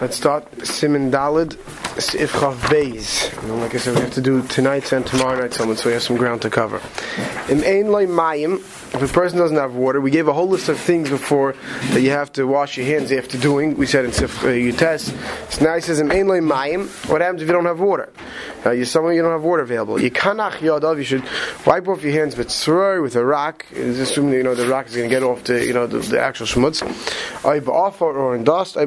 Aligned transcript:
Let's 0.00 0.16
start. 0.16 0.66
Simon 0.66 1.10
Dalid, 1.10 1.58
Beis. 1.96 3.60
Like 3.60 3.74
I 3.74 3.78
said, 3.78 3.94
we 3.94 4.00
have 4.00 4.12
to 4.14 4.20
do 4.20 4.42
tonight 4.42 4.92
and 4.92 5.06
tomorrow 5.06 5.40
night 5.40 5.54
someone, 5.54 5.76
so 5.76 5.88
we 5.88 5.94
have 5.94 6.02
some 6.02 6.16
ground 6.16 6.42
to 6.42 6.50
cover. 6.50 6.80
If 8.92 9.02
a 9.02 9.06
person 9.14 9.38
doesn't 9.38 9.56
have 9.56 9.74
water, 9.74 10.00
we 10.00 10.10
gave 10.10 10.26
a 10.26 10.32
whole 10.32 10.48
list 10.48 10.68
of 10.68 10.76
things 10.78 11.10
before 11.10 11.54
that 11.92 12.00
you 12.00 12.10
have 12.10 12.32
to 12.32 12.44
wash 12.44 12.76
your 12.76 12.86
hands 12.86 13.12
after 13.12 13.38
doing. 13.38 13.76
We 13.76 13.86
said 13.86 14.04
in 14.04 14.12
Sif 14.12 14.42
uh, 14.42 14.48
Yutes. 14.48 15.12
So 15.52 15.64
now 15.64 15.76
he 15.76 15.80
says 15.80 16.00
Im 16.00 16.10
Ein 16.10 16.26
Mayim, 16.26 16.88
what 17.08 17.20
happens 17.20 17.40
if 17.42 17.48
you 17.48 17.54
don't 17.54 17.66
have 17.66 17.78
water? 17.78 18.12
Uh, 18.66 18.70
you're 18.72 18.84
somewhere 18.84 19.12
you 19.12 19.22
don't 19.22 19.30
have 19.30 19.44
water 19.44 19.62
available. 19.62 19.94
Yadav, 19.94 20.98
you 20.98 21.04
should 21.04 21.24
wipe 21.64 21.86
off 21.86 22.02
your 22.02 22.12
hands 22.12 22.36
with 22.36 22.50
with 23.00 23.16
a 23.16 23.24
rock, 23.24 23.64
assuming 23.72 24.32
that 24.32 24.36
you 24.36 24.42
know 24.42 24.54
the 24.56 24.66
rock 24.66 24.86
is 24.88 24.96
going 24.96 25.08
to 25.08 25.14
get 25.14 25.22
off 25.22 25.44
the, 25.44 25.64
you 25.64 25.72
know, 25.72 25.86
the, 25.86 25.98
the 26.00 26.20
actual 26.20 26.46
shmutz. 26.46 26.82
Or 27.44 28.34
in 28.34 28.44
dust, 28.44 28.76
or 28.76 28.82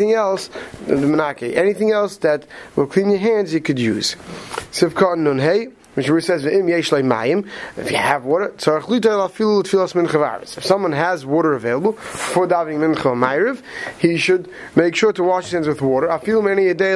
anything 0.00 0.14
else, 0.16 0.48
the 0.86 0.94
manaki, 0.94 1.54
anything 1.56 1.90
else 1.90 2.16
that 2.18 2.46
will 2.76 2.86
clean 2.86 3.10
your 3.10 3.18
hands, 3.18 3.52
you 3.52 3.60
could 3.60 3.78
use. 3.78 4.16
Sivkot 4.72 5.18
nun 5.18 5.38
hey. 5.38 5.68
Which 5.94 6.06
says, 6.24 6.44
if 6.44 7.90
you 7.90 7.96
have 7.96 8.24
water, 8.24 8.54
if 8.56 10.64
someone 10.64 10.92
has 10.92 11.26
water 11.26 11.54
available 11.54 11.92
for 11.94 12.46
davening 12.46 12.94
mincha 12.94 13.16
ma'ariv, 13.16 13.60
he 13.98 14.16
should 14.16 14.48
make 14.76 14.94
sure 14.94 15.12
to 15.12 15.24
wash 15.24 15.44
his 15.44 15.52
hands 15.52 15.66
with 15.66 15.82
water. 15.82 16.06
a 16.06 16.20
few 16.20 16.40
many 16.42 16.68
a 16.68 16.74
day 16.74 16.94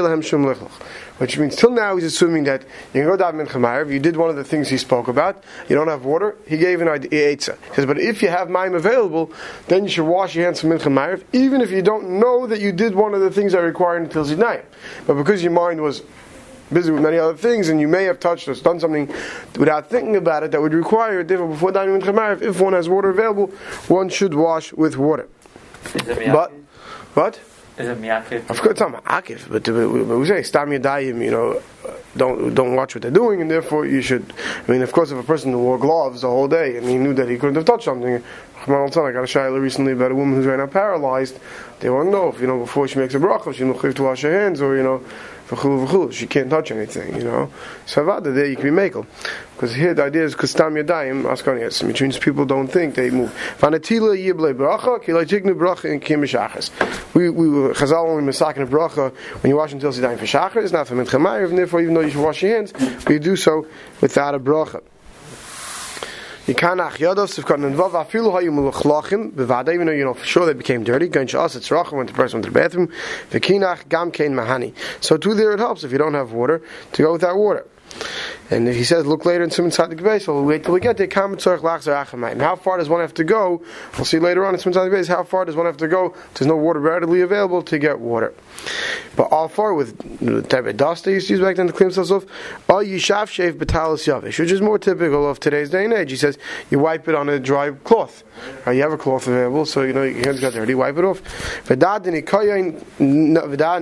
Which 1.19 1.39
means 1.39 1.57
till 1.57 1.73
now 1.73 1.97
he's 1.97 2.05
assuming 2.05 2.45
that 2.45 2.63
you 2.93 3.03
can 3.03 3.11
go 3.11 3.17
daven 3.17 3.45
mincha 3.45 3.61
ma'ariv, 3.61 3.93
you 3.93 3.99
did 3.99 4.17
one 4.17 4.31
of 4.31 4.37
the 4.37 4.45
things 4.45 4.69
he 4.69 4.79
spoke 4.79 5.09
about, 5.09 5.43
you 5.69 5.75
don't 5.75 5.89
have 5.89 6.05
water, 6.05 6.37
he 6.47 6.57
gave 6.57 6.81
an 6.81 6.87
idea. 6.87 7.31
He 7.31 7.39
says, 7.41 7.87
but 7.87 7.99
if 7.99 8.23
you 8.23 8.29
have 8.29 8.47
ma'im 8.47 8.77
available, 8.77 9.33
then 9.67 9.83
you 9.83 9.91
should 9.91 10.07
wash 10.07 10.37
your 10.37 10.45
hands 10.45 10.61
for 10.61 10.69
mincha 10.69 10.87
ma'ariv, 10.87 11.25
even 11.33 11.61
if 11.61 11.73
you 11.73 11.83
don't 11.83 12.21
know 12.21 12.47
that 12.47 12.61
you 12.61 12.71
did 12.71 12.95
one 12.95 13.13
of 13.13 13.21
the 13.21 13.31
things 13.33 13.51
that 13.53 13.59
are 13.59 13.67
required 13.67 14.03
until 14.03 14.25
zidnayim. 14.25 14.63
But 15.09 15.15
because 15.15 15.43
your 15.43 15.51
mind 15.51 15.81
was 15.81 16.05
busy 16.75 16.91
with 16.91 17.03
many 17.03 17.19
other 17.19 17.37
things, 17.37 17.69
and 17.69 17.81
you 17.81 17.89
may 17.89 18.05
have 18.05 18.21
touched 18.21 18.49
or 18.49 18.55
done 18.55 18.81
something 18.81 19.07
without 19.59 19.89
thinking 19.89 20.17
about 20.17 20.43
it 20.43 20.51
that 20.51 20.61
would 20.61 20.75
require 20.75 21.21
a 21.21 21.25
different 21.25 21.53
before 21.53 21.73
dining 21.73 21.95
with 21.95 22.03
Chamar. 22.05 22.43
If 22.43 22.61
one 22.61 22.73
has 22.75 22.89
water 22.89 23.11
available, 23.11 23.47
one 23.89 24.09
should 24.09 24.35
wash 24.35 24.73
with 24.73 24.97
water. 24.97 25.29
But 26.05 26.53
what? 27.15 27.41
Is 27.77 27.89
it 27.89 28.01
miyakif? 28.01 28.49
Of 28.51 28.61
course, 28.61 28.73
it's 28.73 28.81
not 28.81 29.05
miyakif, 29.05 29.51
but, 29.51 29.65
but 29.65 30.19
we 30.19 30.27
say 30.27 30.43
stam 30.43 30.71
yadayim. 30.71 31.25
You 31.25 31.31
know, 31.31 31.63
don't 32.17 32.55
don't 32.55 32.77
watch 32.77 32.95
what 32.95 33.03
they're 33.03 33.11
doing, 33.11 33.41
and 33.41 33.51
therefore 33.51 33.85
you 33.85 34.01
should. 34.01 34.33
I 34.67 34.71
mean, 34.71 34.83
of 34.83 34.93
course, 34.93 35.11
if 35.11 35.19
a 35.19 35.25
person 35.25 35.57
wore 35.59 35.79
gloves 35.79 36.21
the 36.21 36.29
whole 36.29 36.47
day 36.47 36.77
and 36.77 36.89
he 36.89 36.97
knew 36.97 37.15
that 37.15 37.29
he 37.29 37.37
couldn't 37.37 37.57
have 37.57 37.65
touched 37.65 37.85
something, 37.85 38.23
I 38.63 38.67
got 38.67 38.97
a 38.97 39.27
shayla 39.27 39.61
recently 39.61 39.93
about 39.93 40.13
a 40.13 40.15
woman 40.15 40.37
who's 40.37 40.47
right 40.47 40.59
now 40.59 40.67
paralyzed. 40.67 41.39
They 41.81 41.91
want 41.91 42.07
to 42.07 42.11
know 42.13 42.29
if 42.29 42.41
you 42.41 42.47
know 42.47 42.59
before 42.61 42.87
she 42.87 42.99
makes 42.99 43.15
a 43.15 43.19
bracha, 43.19 43.53
she 43.53 43.65
have 43.65 43.95
to 43.97 44.03
wash 44.03 44.23
her 44.23 44.33
hands, 44.33 44.61
or 44.63 44.77
you 44.77 44.83
know, 44.83 45.03
v'chulu 45.49 45.87
v'chulu. 45.87 46.13
She 46.13 46.27
can't 46.27 46.51
touch 46.51 46.71
anything, 46.71 47.17
you 47.17 47.25
know. 47.25 47.51
So 47.87 48.05
avada 48.05 48.35
there 48.35 48.47
you 48.47 48.57
can 48.57 48.65
be 48.65 48.71
makel. 48.71 49.07
Because 49.55 49.75
here 49.75 49.95
the 49.95 50.05
idea 50.05 50.25
is 50.25 50.35
kustam 50.35 50.83
yadayim 50.83 51.23
askanias, 51.25 51.83
which 51.85 52.03
means 52.03 52.19
people 52.19 52.45
don't 52.45 52.69
think 52.69 52.95
they 52.95 53.11
move. 53.11 53.33
Vanatila 53.59 54.17
yible 54.17 54.53
bracha 54.55 55.03
kilay 55.03 55.25
tignu 55.25 55.55
bracha 55.55 55.93
in 55.93 56.01
kim 56.01 56.21
We 56.21 57.31
we 57.31 57.47
Chazal 57.75 58.09
only 58.09 58.25
masakin 58.31 58.63
a 58.63 58.67
bracha 58.67 59.15
when 59.43 59.51
you 59.51 59.57
wash 59.57 59.73
until 59.73 59.93
sidayim 59.93 60.19
for 60.19 60.27
shachar. 60.27 60.63
It's 60.63 60.73
not 60.73 60.89
for 60.89 60.95
minchamayir, 60.95 61.49
and 61.49 61.59
therefore 61.59 61.81
even 61.81 61.95
though 61.95 62.01
you 62.01 62.11
should 62.11 62.23
wash 62.23 62.43
your 62.43 62.57
hands, 62.57 62.73
you 63.09 63.19
do 63.19 63.37
so 63.37 63.67
without 64.01 64.35
a 64.35 64.41
bracha. 64.41 64.83
Yikanach 66.47 66.99
Yodov 66.99 67.33
Sivkot 67.33 67.57
Nenvav 67.59 67.93
Afilu 67.93 68.31
Hayu 68.31 68.51
Mulachlachim 68.51 69.33
Bevada 69.33 69.73
even 69.73 69.87
though 69.87 69.95
you 69.95 70.05
know 70.05 70.13
for 70.13 70.27
sure 70.27 70.45
they 70.45 70.53
became 70.53 70.85
dirty 70.85 71.09
Gain 71.09 71.27
Shas 71.27 71.57
It's 71.57 71.71
Rachim 71.71 71.93
went 71.95 72.11
to 72.11 72.15
person 72.15 72.37
went 72.37 72.45
to 72.45 72.51
the 72.51 72.61
bathroom 72.61 72.93
V'kinach 73.31 73.89
Gam 73.89 74.11
Kein 74.11 74.33
Mahani. 74.33 74.75
So 75.01 75.17
too 75.17 75.33
there 75.33 75.53
it 75.53 75.59
helps 75.59 75.85
if 75.85 75.93
you 75.93 75.97
don't 75.97 76.13
have 76.13 76.33
water 76.33 76.61
to 76.93 77.03
go 77.03 77.13
without 77.13 77.39
water 77.39 77.65
and 78.55 78.69
he 78.69 78.85
says, 78.85 79.05
look 79.05 79.25
later 79.25 79.43
in 79.43 79.51
Simon 79.51 79.71
Tzadik 79.71 80.01
Beis, 80.01 80.27
we'll 80.29 80.45
wait 80.45 80.65
till 80.65 80.75
we 80.75 80.81
get 80.81 80.97
there. 80.97 81.09
How 81.13 82.57
far 82.57 82.79
does 82.79 82.89
one 82.89 83.01
have 83.01 83.15
to 83.15 83.25
go? 83.25 83.63
We'll 83.97 84.05
see 84.05 84.19
later 84.19 84.47
on 84.47 84.55
in 84.55 84.61
Simon 84.61 84.79
Tzadik 84.79 84.93
Beis, 84.93 85.09
how 85.09 85.25
far 85.25 85.45
does 85.45 85.57
one 85.57 85.67
have 85.67 85.77
to 85.79 85.89
go? 85.89 86.15
There's 86.35 86.47
no 86.47 86.57
water 86.57 86.81
readily 86.81 87.21
available 87.21 87.63
to 87.65 87.79
get 87.79 87.99
water. 87.99 88.33
But 89.17 89.25
all 89.25 89.49
far 89.49 89.75
with 89.75 90.21
the 90.21 90.43
type 90.43 90.67
of 90.67 90.77
dust 90.77 91.05
they 91.05 91.13
used 91.15 91.29
to 91.29 91.35
use 91.35 91.43
back 91.43 91.57
then 91.57 91.67
to 91.67 91.73
clean 91.73 91.91
themselves 91.91 92.11
off, 92.11 92.25
yishav 92.69 93.29
shave 93.29 93.57
betalis 93.57 94.07
yavish, 94.07 94.39
which 94.39 94.53
is 94.53 94.61
more 94.61 94.79
typical 94.79 95.29
of 95.29 95.41
today's 95.41 95.71
day 95.71 95.85
and 95.85 95.93
age. 95.93 96.11
He 96.11 96.17
says, 96.17 96.39
you 96.71 96.79
wipe 96.79 97.09
it 97.09 97.15
on 97.15 97.29
a 97.29 97.39
dry 97.39 97.71
cloth. 97.71 98.23
Uh, 98.67 98.73
you 98.73 98.83
have 98.83 98.93
a 98.93 98.99
cloth 98.99 99.29
available, 99.29 99.65
so 99.65 99.83
you 99.83 99.93
know 99.93 100.03
your 100.03 100.25
hands 100.25 100.41
got 100.41 100.53
dirty, 100.53 100.75
wipe 100.75 100.97
it 100.99 101.05
off. 101.05 101.23
V'dad 101.69 102.05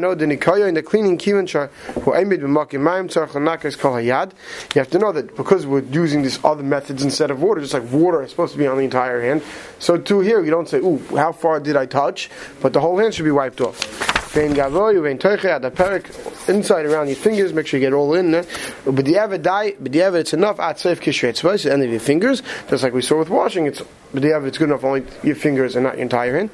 no 0.01 0.15
the 0.15 0.83
cleaning 0.83 1.19
kivan 1.19 1.49
char 1.49 1.69
who 2.03 2.15
aimed 2.15 2.33
b'makim 2.33 2.81
mayim 2.81 3.09
tzarch 3.09 3.35
l'nakes 3.35 3.77
kol 3.77 3.95
hayad. 3.95 4.33
You 4.75 4.81
have 4.81 4.91
to 4.91 4.99
know 4.99 5.13
that 5.13 5.37
because 5.37 5.67
we're 5.67 5.81
using 5.81 6.23
these 6.23 6.43
other 6.45 6.63
methods 6.63 7.03
instead 7.03 7.31
of 7.31 7.43
water, 7.43 7.61
just 7.61 7.75
like 7.75 7.91
water 7.91 8.23
is 8.23 8.31
supposed 8.31 8.53
to 8.53 8.59
be 8.59 8.67
on 8.67 8.77
the 8.77 8.85
entire 8.85 9.21
hand. 9.21 9.43
So 9.79 9.97
to 9.99 10.21
here, 10.21 10.43
you 10.43 10.51
don't 10.51 10.69
say, 10.69 10.79
"Ooh, 10.79 11.01
how 11.17 11.33
far 11.33 11.61
did 11.61 11.77
I 11.77 11.87
touch?" 11.87 12.31
But 12.61 12.73
the 12.73 12.81
whole 12.81 12.99
hand 12.99 13.15
should 13.15 13.25
be 13.25 13.31
wiped 13.31 13.61
off. 13.61 14.12
Vein 14.33 14.55
gavoy, 14.55 15.03
vein 15.03 15.19
toiche, 15.19 15.61
perik 15.75 16.49
inside 16.49 16.87
around 16.87 17.09
your 17.09 17.17
fingers. 17.17 17.53
Make 17.53 17.67
sure 17.67 17.79
you 17.79 17.87
get 17.87 17.93
all 17.93 18.15
in 18.15 18.31
there. 18.31 18.47
But 18.87 19.05
the 19.05 19.19
ever 19.19 19.37
die, 19.37 19.75
but 19.79 19.93
the 19.93 20.01
ever 20.01 20.17
it's 20.17 20.33
enough 20.33 20.59
at 20.59 20.81
safe 20.81 21.03
kishret 21.03 21.63
the 21.63 21.71
end 21.71 21.83
of 21.83 21.91
your 21.91 22.01
fingers. 22.01 22.43
Just 22.71 22.83
like 22.83 22.95
we 22.95 23.03
saw 23.03 23.19
with 23.19 23.29
washing, 23.29 23.67
it's 23.67 23.83
but 24.13 24.23
the 24.23 24.33
ever 24.33 24.47
it's 24.47 24.57
good 24.57 24.71
enough 24.71 24.85
only 24.85 25.05
your 25.23 25.35
fingers 25.37 25.77
and 25.77 25.85
not 25.85 25.97
your 25.97 26.03
entire 26.03 26.35
hand. 26.35 26.51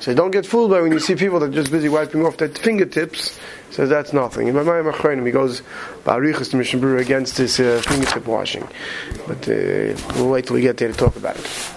So 0.00 0.14
don't 0.14 0.30
get 0.30 0.46
fooled 0.46 0.70
by 0.70 0.80
when 0.82 0.92
you 0.92 1.00
see 1.00 1.14
people 1.14 1.40
that 1.40 1.48
are 1.48 1.52
just 1.52 1.70
busy 1.72 1.88
wiping 1.88 2.26
off 2.26 2.36
their 2.36 2.48
fingertips. 2.48 3.38
Says 3.70 3.88
that's 3.88 4.12
nothing. 4.12 4.48
In 4.48 4.54
my 4.54 4.62
mind, 4.62 5.26
he 5.26 5.32
goes 5.32 5.62
Barichas 6.04 6.50
to 6.50 6.56
Mishnah 6.56 6.78
Berurah 6.78 7.00
against 7.00 7.38
this 7.38 7.58
uh, 7.58 7.82
fingertip 7.84 8.26
washing, 8.26 8.68
but 9.26 9.48
uh, 9.48 9.96
we'll 10.14 10.28
wait 10.28 10.46
till 10.46 10.54
we 10.54 10.60
get 10.60 10.76
there 10.76 10.92
to 10.92 10.94
talk 10.94 11.16
about 11.16 11.36
it. 11.36 11.73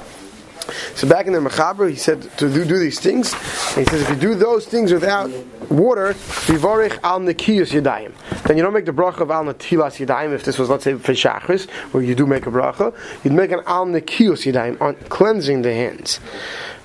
So 0.95 1.07
back 1.07 1.28
in 1.28 1.33
the 1.33 1.39
Mechaber, 1.39 1.89
he 1.89 1.95
said 1.95 2.22
to 2.38 2.51
do, 2.51 2.66
do 2.66 2.79
these 2.79 3.00
things. 3.00 3.33
He 3.75 3.85
says 3.85 4.01
if 4.01 4.09
you 4.09 4.16
do 4.16 4.35
those 4.35 4.66
things 4.66 4.91
without 4.91 5.29
water, 5.69 6.13
vivorich 6.13 7.00
al 7.03 7.19
nekiyus 7.19 7.72
yadayim. 7.72 8.13
Then 8.44 8.57
you 8.57 8.63
don't 8.63 8.73
make 8.73 8.85
the 8.85 8.91
bracha 8.91 9.22
of 9.22 9.31
al 9.31 9.45
netilas 9.45 10.06
yadayim. 10.06 10.33
If 10.33 10.44
this 10.44 10.57
was 10.57 10.69
let's 10.69 10.83
say 10.83 10.95
for 10.95 11.13
shachris, 11.13 11.69
where 11.91 12.03
you 12.03 12.16
do 12.16 12.25
make 12.25 12.45
a 12.45 12.51
bracha, 12.51 12.94
you'd 13.23 13.33
make 13.33 13.51
an 13.51 13.61
al 13.66 13.85
nekiyus 13.85 14.51
yadayim 14.51 14.81
on 14.81 14.95
cleansing 15.09 15.61
the 15.61 15.73
hands. 15.73 16.19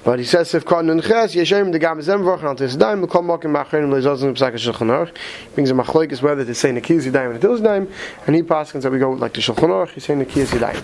But 0.04 0.18
he 0.18 0.24
says 0.24 0.52
if 0.54 0.64
kon 0.64 0.86
nunches 0.86 1.36
yeshem 1.36 1.70
de 1.70 1.78
gam 1.78 2.02
zem 2.02 2.22
vorchen 2.22 2.44
al 2.44 2.56
tes 2.56 2.74
daim 2.74 3.06
kom 3.06 3.26
mok 3.26 3.44
in 3.44 3.52
machrin 3.52 3.88
le 3.88 4.00
zozn 4.00 4.34
psaka 4.34 4.54
shulchan 4.54 4.88
aruch. 4.88 5.14
Brings 5.54 5.70
a 5.70 5.74
machloik 5.74 6.10
is 6.10 6.20
whether 6.20 6.44
to 6.44 6.54
say 6.54 6.72
nekiz 6.72 7.10
daim 7.12 7.30
and 7.30 7.40
tis 7.40 7.60
daim 7.60 7.88
and 8.26 8.34
he 8.34 8.42
passes 8.42 8.82
that 8.82 8.90
we 8.90 8.98
go 8.98 9.12
like 9.12 9.32
the 9.34 9.40
shulchan 9.40 9.68
aruch 9.68 9.90
he's 9.90 10.04
saying 10.04 10.24
nekiz 10.24 10.50
daim 10.58 10.82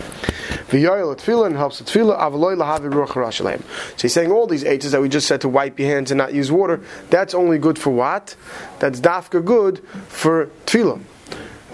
v'yoyel 0.69 1.17
tefillah 1.17 1.57
helps 1.57 1.81
the 1.81 1.85
tefillah 1.85 2.17
avloy 2.17 2.55
lahavi 2.55 2.93
ruach 2.93 3.09
harashalem 3.09 3.61
so 3.97 4.03
he's 4.03 4.13
saying 4.13 4.31
all 4.31 4.47
these 4.47 4.63
eights 4.63 4.89
that 4.89 5.01
we 5.01 5.09
just 5.09 5.27
said 5.27 5.41
to 5.41 5.49
wipe 5.49 5.81
your 5.81 5.89
hands 5.89 6.13
and 6.13 6.19
not 6.19 6.33
use 6.33 6.53
water 6.53 6.81
that's 7.11 7.35
only 7.35 7.59
good 7.59 7.79
for 7.79 7.91
what? 7.91 8.37
That's 8.79 9.01
dafka 9.01 9.45
good 9.45 9.81
for 10.09 10.47
tefillah 10.67 11.03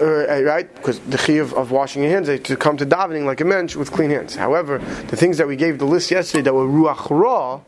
uh, 0.01 0.43
right? 0.43 0.73
Because 0.75 0.99
the 1.01 1.17
chiyuv 1.17 1.53
of 1.53 1.71
washing 1.71 2.03
your 2.03 2.13
hands 2.13 2.29
to 2.29 2.57
come 2.57 2.77
to 2.77 2.87
davening 2.87 3.25
like 3.27 3.41
a 3.41 3.45
mensch 3.45 3.77
with 3.77 3.93
clean 3.93 4.11
hands. 4.11 4.35
However, 4.35 4.79
the 4.79 5.17
things 5.17 5.39
that 5.39 5.47
we 5.47 5.57
gave 5.57 5.79
the 5.79 5.85
list 5.85 6.11
yesterday 6.11 6.43
that 6.43 6.55
were 6.55 6.67
ruach 6.67 7.11
ra, 7.11 7.61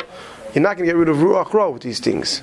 you're 0.55 0.63
not 0.63 0.77
going 0.77 0.87
to 0.89 0.93
get 0.93 0.97
rid 0.97 1.09
of 1.09 1.19
ruach 1.19 1.53
ra 1.53 1.69
with 1.69 1.83
these 1.83 2.01
things. 2.01 2.43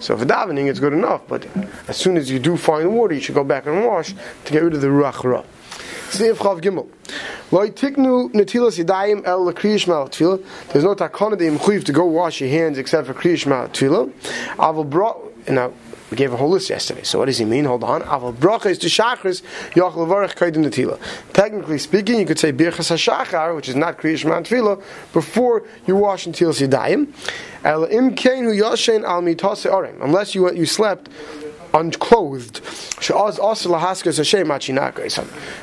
So 0.00 0.16
for 0.16 0.24
davening, 0.26 0.68
it's 0.68 0.80
good 0.80 0.92
enough. 0.92 1.22
But 1.26 1.46
as 1.88 1.96
soon 1.96 2.16
as 2.16 2.30
you 2.30 2.38
do 2.38 2.56
find 2.56 2.92
water, 2.94 3.14
you 3.14 3.20
should 3.20 3.34
go 3.34 3.44
back 3.44 3.66
and 3.66 3.84
wash 3.84 4.14
to 4.44 4.52
get 4.52 4.62
rid 4.62 4.74
of 4.74 4.80
the 4.80 4.88
ruach 4.88 5.24
ra. 5.24 5.42
There's 6.16 6.34
no 10.84 10.94
takana 10.94 11.84
to 11.84 11.92
go 11.92 12.04
wash 12.04 12.40
your 12.40 12.50
hands 12.50 12.78
except 12.78 13.06
for 13.06 13.14
kriyish 13.14 13.46
mal 13.46 13.68
tefillah. 13.68 14.12
Now 15.48 15.72
we 16.14 16.16
gave 16.16 16.32
a 16.32 16.36
whole 16.36 16.50
list 16.50 16.70
yesterday. 16.70 17.02
So 17.02 17.18
what 17.18 17.24
does 17.24 17.38
he 17.38 17.44
mean? 17.44 17.64
Hold 17.64 17.82
on. 17.82 18.02
Aval 18.02 18.38
to 18.38 18.86
shachris 18.86 19.42
yachal 19.72 20.06
varach 20.06 20.34
kaidim. 20.36 20.64
Technically 21.32 21.78
speaking, 21.78 22.20
you 22.20 22.26
could 22.26 22.38
say 22.38 22.52
birchas 22.52 22.92
hashachar, 22.94 23.56
which 23.56 23.68
is 23.68 23.74
not 23.74 23.98
kriyish 23.98 24.24
man 24.24 24.44
tefillah, 24.44 24.80
before 25.12 25.64
you 25.86 25.96
wash 25.96 26.26
until 26.26 26.50
im 26.50 28.14
kein 28.14 28.44
hu 28.44 28.52
yashen 28.52 29.02
al 29.02 29.22
mitase. 29.22 30.00
Unless 30.00 30.36
you 30.36 30.52
you 30.52 30.66
slept 30.66 31.08
unclothed. 31.74 32.60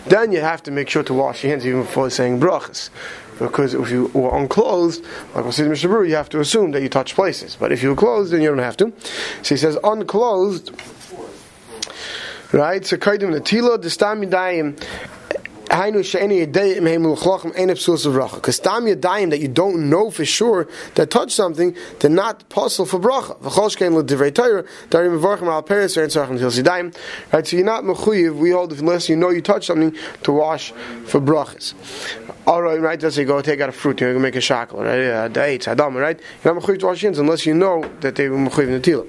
Then 0.09 0.31
you 0.33 0.41
have 0.41 0.63
to 0.63 0.71
make 0.71 0.89
sure 0.89 1.03
to 1.03 1.13
wash 1.13 1.43
your 1.43 1.51
hands 1.51 1.65
even 1.65 1.81
before 1.83 2.09
saying 2.09 2.41
brachas 2.41 2.89
because 3.41 3.73
if 3.73 3.89
you 3.89 4.05
were 4.13 4.37
unclothed, 4.37 5.03
like 5.33 5.45
we 5.45 5.51
said 5.51 5.65
in 5.65 5.71
Mishnah 5.71 6.03
you 6.03 6.15
have 6.15 6.29
to 6.29 6.39
assume 6.39 6.71
that 6.71 6.81
you 6.81 6.89
touch 6.89 7.15
places. 7.15 7.57
But 7.59 7.71
if 7.71 7.81
you're 7.81 7.95
clothed, 7.95 8.31
then 8.31 8.41
you 8.41 8.49
don't 8.49 8.59
have 8.59 8.77
to. 8.77 8.93
So 9.41 9.55
he 9.55 9.57
says 9.57 9.77
unclothed. 9.83 10.71
Right? 12.53 12.85
So 12.85 12.97
kaidim 12.97 13.31
psulas 17.77 18.05
of 18.05 18.13
bracha. 18.13 18.35
Because 18.35 18.59
tam 18.59 18.85
yedayim 18.85 19.29
that 19.29 19.39
you 19.39 19.47
don't 19.47 19.89
know 19.89 20.11
for 20.11 20.25
sure 20.25 20.67
that 20.95 21.09
touch 21.09 21.31
something, 21.31 21.75
they're 21.99 22.11
not 22.11 22.49
possible 22.49 22.85
for 22.85 22.99
bracha. 22.99 23.41
Right, 27.31 27.47
so 27.47 27.55
you're 27.55 27.65
not 27.65 27.83
mechuyev, 27.85 28.35
we 28.35 28.51
hold 28.51 28.73
unless 28.73 29.07
you 29.07 29.15
know 29.15 29.29
you 29.29 29.41
touch 29.41 29.67
something 29.67 29.95
to 30.23 30.31
wash 30.33 30.73
for 31.05 31.21
brachas. 31.21 31.73
Alright, 32.47 32.81
right, 32.81 32.99
let's 32.99 33.15
say 33.15 33.23
go 33.23 33.39
take 33.41 33.61
out 33.61 33.69
a 33.69 33.71
fruit, 33.71 34.01
you're 34.01 34.13
to 34.13 34.19
make 34.19 34.35
a 34.35 34.41
shackle, 34.41 34.81
right, 34.81 34.99
uh, 34.99 35.27
dates, 35.27 35.67
adam, 35.67 35.95
right? 35.95 36.19
You're 36.43 36.55
not 36.55 36.63
mechuyev 36.63 36.79
to 36.79 36.85
wash 36.87 37.01
hands 37.01 37.19
unless 37.19 37.45
you 37.45 37.53
know 37.53 37.83
that 37.99 38.15
they 38.15 38.29
were 38.29 38.37
mechuyev 38.37 38.63
in 38.63 38.71
the 38.71 38.79
tila. 38.79 39.07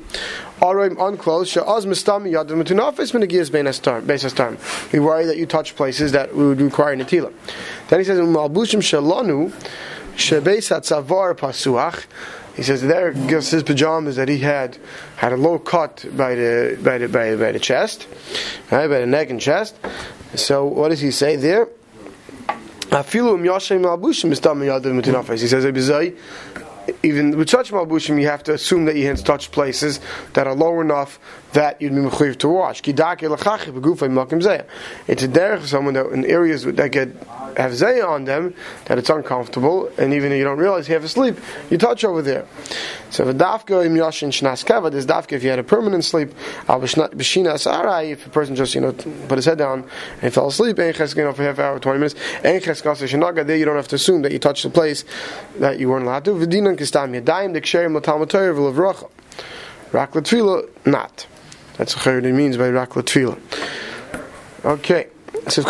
Alright, 0.60 0.92
unclosed, 0.92 1.50
she'az 1.50 1.86
mistami 1.86 2.32
yadim 2.32 2.62
metunafis 2.62 3.12
menagiyas 3.12 3.48
beis 3.50 4.24
astarm. 4.24 4.92
We 4.92 4.98
worry 5.00 5.24
that 5.24 5.38
you 5.38 5.46
touch 5.46 5.74
places 5.76 6.12
that 6.12 6.36
would 6.36 6.60
require 6.60 6.94
netila. 6.94 7.32
Then 7.88 8.00
he 8.00 8.04
says, 8.04 8.20
"Malbushim 8.20 8.82
shalanu 8.82 9.50
shebeis 10.14 10.68
hatzavar 10.68 11.34
pasuach." 11.34 12.04
He 12.54 12.62
says 12.62 12.82
there 12.82 13.12
gives 13.12 13.50
his 13.50 13.62
pajamas 13.62 14.16
that 14.16 14.28
he 14.28 14.38
had 14.38 14.76
had 15.16 15.32
a 15.32 15.36
low 15.36 15.58
cut 15.58 16.04
by 16.14 16.34
the 16.34 16.78
by 16.82 16.98
the 16.98 17.08
by, 17.08 17.34
by 17.34 17.50
the 17.50 17.58
chest, 17.58 18.06
right, 18.70 18.88
by 18.88 18.98
the 18.98 19.06
neck 19.06 19.30
and 19.30 19.40
chest. 19.40 19.74
So 20.34 20.66
what 20.66 20.90
does 20.90 21.00
he 21.00 21.10
say 21.10 21.36
there? 21.36 21.68
Afilu 22.92 23.38
yashem 23.40 23.80
malbushim 23.80 24.30
mistam 24.30 24.60
yadim 24.60 25.00
metunafis. 25.00 25.40
He 25.40 25.48
says, 25.48 25.64
even 27.02 27.36
with 27.38 27.48
such 27.48 27.70
malbushim, 27.70 28.20
you 28.20 28.26
have 28.26 28.42
to 28.42 28.52
assume 28.52 28.84
that 28.84 28.96
your 28.96 29.06
hands 29.06 29.22
touch 29.22 29.50
places 29.50 29.98
that 30.34 30.46
are 30.46 30.54
low 30.54 30.80
enough 30.80 31.18
that 31.52 31.80
you'd 31.80 31.94
be 31.94 32.02
mechuyev 32.02 32.38
to 32.38 32.48
wash. 32.48 32.80
It's 32.80 32.88
a 32.88 32.92
derech 35.28 35.60
for 35.60 35.66
someone 35.66 35.94
that 35.94 36.06
in 36.06 36.26
areas 36.26 36.64
that 36.64 36.92
get 36.92 37.08
have 37.56 37.72
zayah 37.72 38.08
on 38.08 38.24
them 38.24 38.54
that 38.86 38.98
it's 38.98 39.10
uncomfortable, 39.10 39.90
and 39.98 40.12
even 40.14 40.32
if 40.32 40.38
you 40.38 40.44
don't 40.44 40.58
realize 40.58 40.88
you 40.88 40.94
have 40.94 41.04
a 41.04 41.08
sleep, 41.08 41.36
you 41.70 41.78
touch 41.78 42.04
over 42.04 42.22
there. 42.22 42.46
So 43.10 43.24
the 43.24 43.32
dafka 43.32 43.84
im 43.84 43.94
yashin 43.94 44.28
shnas 44.28 44.64
kava, 44.64 44.90
this 44.90 45.06
dafka 45.06 45.32
if 45.32 45.42
you 45.42 45.50
had 45.50 45.58
a 45.58 45.64
permanent 45.64 46.04
sleep, 46.04 46.30
al 46.68 46.82
if 46.82 48.26
a 48.26 48.30
person 48.30 48.56
just 48.56 48.74
you 48.74 48.80
know 48.80 48.92
put 48.92 49.38
his 49.38 49.44
head 49.44 49.58
down 49.58 49.88
and 50.20 50.32
fell 50.32 50.48
asleep, 50.48 50.78
ein 50.78 50.92
know, 50.92 51.32
for 51.32 51.42
half 51.42 51.58
hour, 51.58 51.78
twenty 51.78 51.98
minutes, 51.98 52.14
ein 52.44 52.60
cheskasa 52.60 53.08
shinaga, 53.08 53.46
there 53.46 53.56
you 53.56 53.64
don't 53.64 53.76
have 53.76 53.88
to 53.88 53.96
assume 53.96 54.22
that 54.22 54.32
you 54.32 54.38
touched 54.38 54.62
the 54.62 54.70
place 54.70 55.04
that 55.58 55.78
you 55.78 55.88
weren't 55.88 56.04
allowed 56.04 56.24
to. 56.24 56.30
V'dinan 56.32 56.76
kistam 56.76 57.20
yadayim, 57.20 57.52
the 57.52 57.60
ksherim 57.60 57.94
l'talmud 57.94 58.28
Torah 58.28 58.54
v'levracha. 58.54 59.10
Rak 59.92 60.14
not. 60.86 61.26
That's 61.76 61.94
what 61.94 62.24
it 62.24 62.32
means 62.32 62.56
by 62.56 62.70
rak 62.70 62.90
l'tfila. 65.34 65.42
Okay. 65.44 65.48
So 65.48 65.62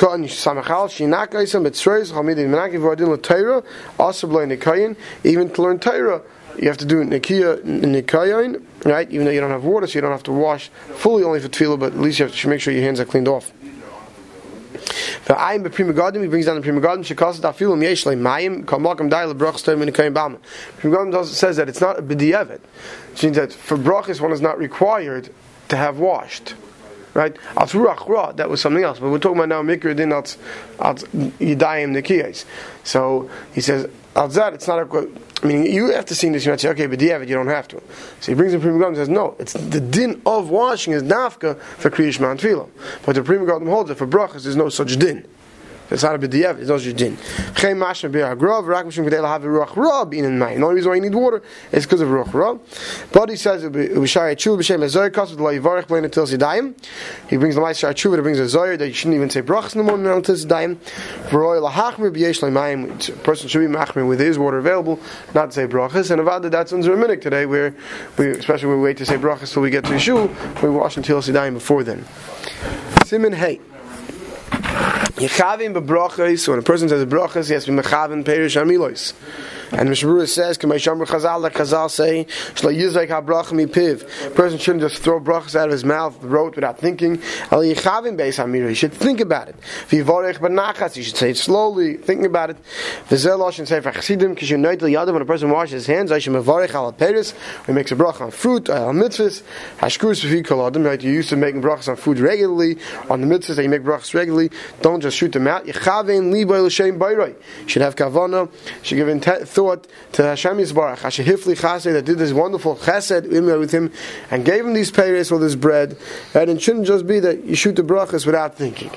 Even 5.24 5.50
to 5.50 5.62
learn 5.62 5.78
Torah, 5.78 6.22
you 6.58 6.68
have 6.68 6.76
to 6.78 6.84
do 6.84 7.04
Nikiya 7.04 7.62
Nikayin, 7.62 8.62
right? 8.84 9.10
Even 9.10 9.26
though 9.26 9.32
you 9.32 9.40
don't 9.40 9.50
have 9.50 9.64
water, 9.64 9.86
so 9.86 9.94
you 9.94 10.00
don't 10.00 10.12
have 10.12 10.22
to 10.24 10.32
wash 10.32 10.68
fully 10.96 11.24
only 11.24 11.40
for 11.40 11.48
tefillah, 11.48 11.78
but 11.78 11.92
at 11.92 11.98
least 11.98 12.18
you 12.18 12.26
have 12.26 12.34
to 12.34 12.48
make 12.48 12.60
sure 12.60 12.74
your 12.74 12.82
hands 12.82 13.00
are 13.00 13.04
cleaned 13.04 13.28
off. 13.28 13.52
The 15.24 15.34
ayim 15.34 15.62
b'Pri 15.62 15.90
Megadim, 15.90 16.22
he 16.22 16.28
brings 16.28 16.46
down 16.46 16.56
the 16.56 16.62
Pri 16.62 16.72
Megadim. 16.72 17.04
Shekas 17.04 17.40
dafilim 17.40 17.82
yesh 17.82 18.04
mayim 18.04 18.64
kamakam 18.64 19.08
dai 19.08 19.24
lebrach 19.24 19.56
stem 19.56 19.82
in 19.82 19.92
kaim 19.92 20.12
bama. 20.12 20.38
Pri 20.78 20.90
Megadim 20.90 21.24
says 21.24 21.56
that 21.56 21.68
it's 21.68 21.80
not 21.80 21.98
a 21.98 22.02
b'diavad, 22.02 22.60
which 23.12 23.22
means 23.22 23.36
that 23.36 23.52
for 23.52 23.76
brachas 23.76 24.20
one 24.20 24.32
is 24.32 24.40
not 24.40 24.58
required 24.58 25.30
to 25.68 25.76
have 25.76 25.98
washed 25.98 26.54
right? 27.14 27.36
Al 27.56 27.66
that 27.66 28.48
was 28.48 28.60
something 28.60 28.82
else. 28.82 28.98
But 28.98 29.10
we're 29.10 29.18
talking 29.18 29.38
about 29.38 29.48
now 29.48 29.62
Mikra 29.62 29.94
din 29.96 30.12
al 30.12 30.22
Yidayim 30.22 31.92
Nikiyas. 31.96 32.44
So 32.84 33.30
he 33.54 33.60
says, 33.60 33.88
Al 34.14 34.30
Zad, 34.30 34.54
it's 34.54 34.68
not 34.68 34.78
a. 34.78 35.08
I 35.42 35.46
mean, 35.46 35.66
you 35.66 35.90
have 35.90 36.06
to 36.06 36.14
see 36.14 36.28
this, 36.28 36.44
you 36.44 36.52
might 36.52 36.60
say, 36.60 36.68
okay, 36.68 36.86
but 36.86 37.00
you 37.00 37.10
have 37.10 37.22
it, 37.22 37.28
you 37.28 37.34
don't 37.34 37.48
have 37.48 37.66
to. 37.68 37.82
So 38.20 38.30
he 38.30 38.34
brings 38.34 38.52
the 38.52 38.60
Prima 38.60 38.86
and 38.86 38.96
says, 38.96 39.08
no, 39.08 39.34
it's 39.40 39.54
the 39.54 39.80
din 39.80 40.22
of 40.24 40.50
washing 40.50 40.92
is 40.92 41.02
nafka 41.02 41.58
for 41.58 41.90
Kriyish 41.90 42.20
Man 42.20 42.36
But 43.04 43.16
the 43.16 43.22
Prima 43.22 43.58
holds 43.68 43.88
that 43.88 43.96
for 43.96 44.06
brachas, 44.06 44.44
there's 44.44 44.54
no 44.54 44.68
such 44.68 44.96
din. 44.98 45.26
It's 45.92 46.02
not 46.02 46.14
a 46.14 46.18
b'diyev, 46.18 46.58
it's 46.58 46.70
also 46.70 46.92
din. 46.92 47.16
Chem 47.54 47.78
mashma 47.78 48.10
b'agrov, 48.10 48.66
rak 48.66 48.86
mishum 48.86 49.06
k'dei 49.06 49.20
lahav 49.20 49.42
ruach 49.42 49.76
ra 49.76 50.04
b'in 50.04 50.24
in 50.24 50.38
mayim. 50.38 50.56
The 50.56 50.62
only 50.62 50.76
reason 50.76 50.88
why 50.90 50.96
you 50.96 51.02
need 51.02 51.14
water 51.14 51.42
is 51.70 51.84
because 51.84 52.00
of 52.00 52.08
ruach. 52.08 52.60
But 53.12 53.28
he 53.28 53.36
says, 53.36 53.62
b'shari 53.64 54.34
tshuva 54.36 54.58
b'shem 54.58 54.78
ezoy 54.78 55.10
kasu 55.10 55.36
d'lo 55.36 55.52
yivarech 55.52 55.86
b'lein 55.86 56.04
until 56.04 56.26
sidayim. 56.26 56.74
He 57.28 57.36
brings 57.36 57.54
the 57.56 57.60
ma'aseh 57.60 57.92
tshuva 57.92 58.16
that 58.16 58.22
brings 58.22 58.38
a 58.38 58.48
Zohar 58.48 58.76
that 58.76 58.88
you 58.88 58.94
shouldn't 58.94 59.16
even 59.16 59.28
say 59.28 59.42
brachas 59.42 59.74
in 59.74 59.78
the 59.78 59.84
morning 59.84 60.06
until 60.06 60.34
sidayim. 60.34 60.76
V'roi 61.28 61.70
lahachmer 61.70 62.10
b'yesh 62.10 62.40
mayim. 62.50 63.08
A 63.08 63.12
person 63.18 63.48
should 63.48 63.60
be 63.60 63.66
machmer 63.66 64.08
with 64.08 64.18
his 64.18 64.38
water 64.38 64.58
available, 64.58 64.98
not 65.34 65.46
to 65.46 65.52
say 65.52 65.66
brachas. 65.66 66.10
And 66.10 66.22
avada, 66.22 66.50
that's 66.50 66.72
under 66.72 66.94
a 66.94 66.96
minute 66.96 67.20
today, 67.20 67.44
where 67.44 67.74
we, 68.16 68.28
especially 68.30 68.68
when 68.68 68.78
we 68.78 68.84
wait 68.84 68.96
to 68.96 69.06
say 69.06 69.16
brachas 69.16 69.52
till 69.52 69.62
we 69.62 69.70
get 69.70 69.84
to 69.84 69.90
Yeshu, 69.90 70.62
we 70.62 70.70
wash 70.70 70.96
until 70.96 71.20
sidayim 71.20 71.54
before 71.54 71.84
then. 71.84 72.04
Simin 73.04 73.32
hey. 73.32 73.60
Yechavim 75.16 75.74
bebrachos, 75.74 76.48
when 76.48 76.58
a 76.58 76.62
person 76.62 76.88
says 76.88 77.04
brachos, 77.04 77.48
he 77.48 77.54
has 77.54 77.64
to 77.64 77.72
be 77.72 77.78
mechavim 77.78 78.24
perish 78.24 78.56
amilos. 78.56 79.12
And 79.72 79.88
Mishabura 79.88 80.28
says, 80.28 80.58
"Can 80.58 80.68
my 80.68 80.76
shamar 80.76 81.06
chazal 81.06 81.40
like 81.40 81.54
chazal 81.54 81.90
say, 81.90 82.26
shlo 82.54 82.76
yizvek 82.76 83.08
habrachim 83.08 83.66
piv." 83.68 84.34
Person 84.34 84.58
shouldn't 84.58 84.82
just 84.82 85.02
throw 85.02 85.18
brachos 85.18 85.54
out 85.54 85.68
of 85.68 85.72
his 85.72 85.84
mouth, 85.84 86.20
throat 86.20 86.56
without 86.56 86.78
thinking. 86.78 87.22
El 87.50 87.60
yichavim 87.60 88.18
beis 88.18 88.36
hamira. 88.36 88.68
He 88.68 88.74
should 88.74 88.92
think 88.92 89.20
about 89.20 89.48
it. 89.48 89.56
V'yivorech 89.88 90.38
benachas. 90.38 90.94
He 90.94 91.02
should 91.02 91.16
say 91.16 91.30
it 91.30 91.38
slowly, 91.38 91.96
thinking 91.96 92.26
about 92.26 92.50
it. 92.50 92.58
V'zelosh 93.08 93.58
and 93.58 93.66
say 93.66 93.80
for 93.80 93.92
chassidim, 93.92 94.34
know 94.60 94.76
the 94.76 94.86
yadav 94.86 95.12
when 95.14 95.22
a 95.22 95.24
person 95.24 95.50
washes 95.50 95.72
his 95.72 95.86
hands, 95.86 96.12
I 96.12 96.18
should 96.18 96.34
mevorech 96.34 96.74
al 96.74 96.92
peris. 96.92 97.32
He 97.64 97.72
makes 97.72 97.92
a 97.92 97.96
brach 97.96 98.20
on 98.20 98.30
fruit, 98.30 98.68
uh, 98.68 98.74
al 98.74 98.92
mitzvahs. 98.92 99.42
Hashkurus 99.78 100.22
v'fi 100.22 100.44
kol 100.44 100.66
adam. 100.66 100.84
Right, 100.84 101.00
you're 101.00 101.14
used 101.14 101.30
to 101.30 101.36
making 101.36 101.62
brachos 101.62 101.88
on 101.88 101.96
food 101.96 102.18
regularly, 102.18 102.76
on 103.08 103.22
the 103.22 103.26
mitzvahs 103.26 103.56
that 103.56 103.62
you 103.62 103.70
make 103.70 103.82
brachos 103.82 104.12
regularly. 104.12 104.50
Don't 104.82 105.00
just 105.00 105.16
shoot 105.16 105.32
them 105.32 105.46
out. 105.46 105.64
Yichavim 105.64 106.30
liboy 106.30 106.62
l'shem 106.66 106.98
bayroi. 106.98 107.34
Should 107.66 107.82
have 107.82 107.96
kavana. 107.96 108.50
Should 108.82 108.96
give 108.96 109.08
intent 109.08 109.48
thought 109.62 109.86
to 110.12 110.22
Hashem 110.24 110.56
Yisbarach, 110.58 110.98
Hashehifli 110.98 111.54
Chased, 111.60 111.84
that 111.84 112.04
did 112.04 112.18
this 112.18 112.32
wonderful 112.32 112.76
chesed 112.76 113.28
with 113.60 113.70
him, 113.70 113.92
and 114.30 114.44
gave 114.44 114.66
him 114.66 114.74
these 114.74 114.90
payers 114.90 115.30
or 115.30 115.38
this 115.38 115.54
bread, 115.54 115.96
and 116.34 116.50
it 116.50 116.60
shouldn't 116.60 116.86
just 116.86 117.06
be 117.06 117.20
that 117.20 117.44
you 117.44 117.54
shoot 117.54 117.76
the 117.76 117.82
brachas 117.82 118.26
without 118.26 118.56
thinking. 118.56 118.90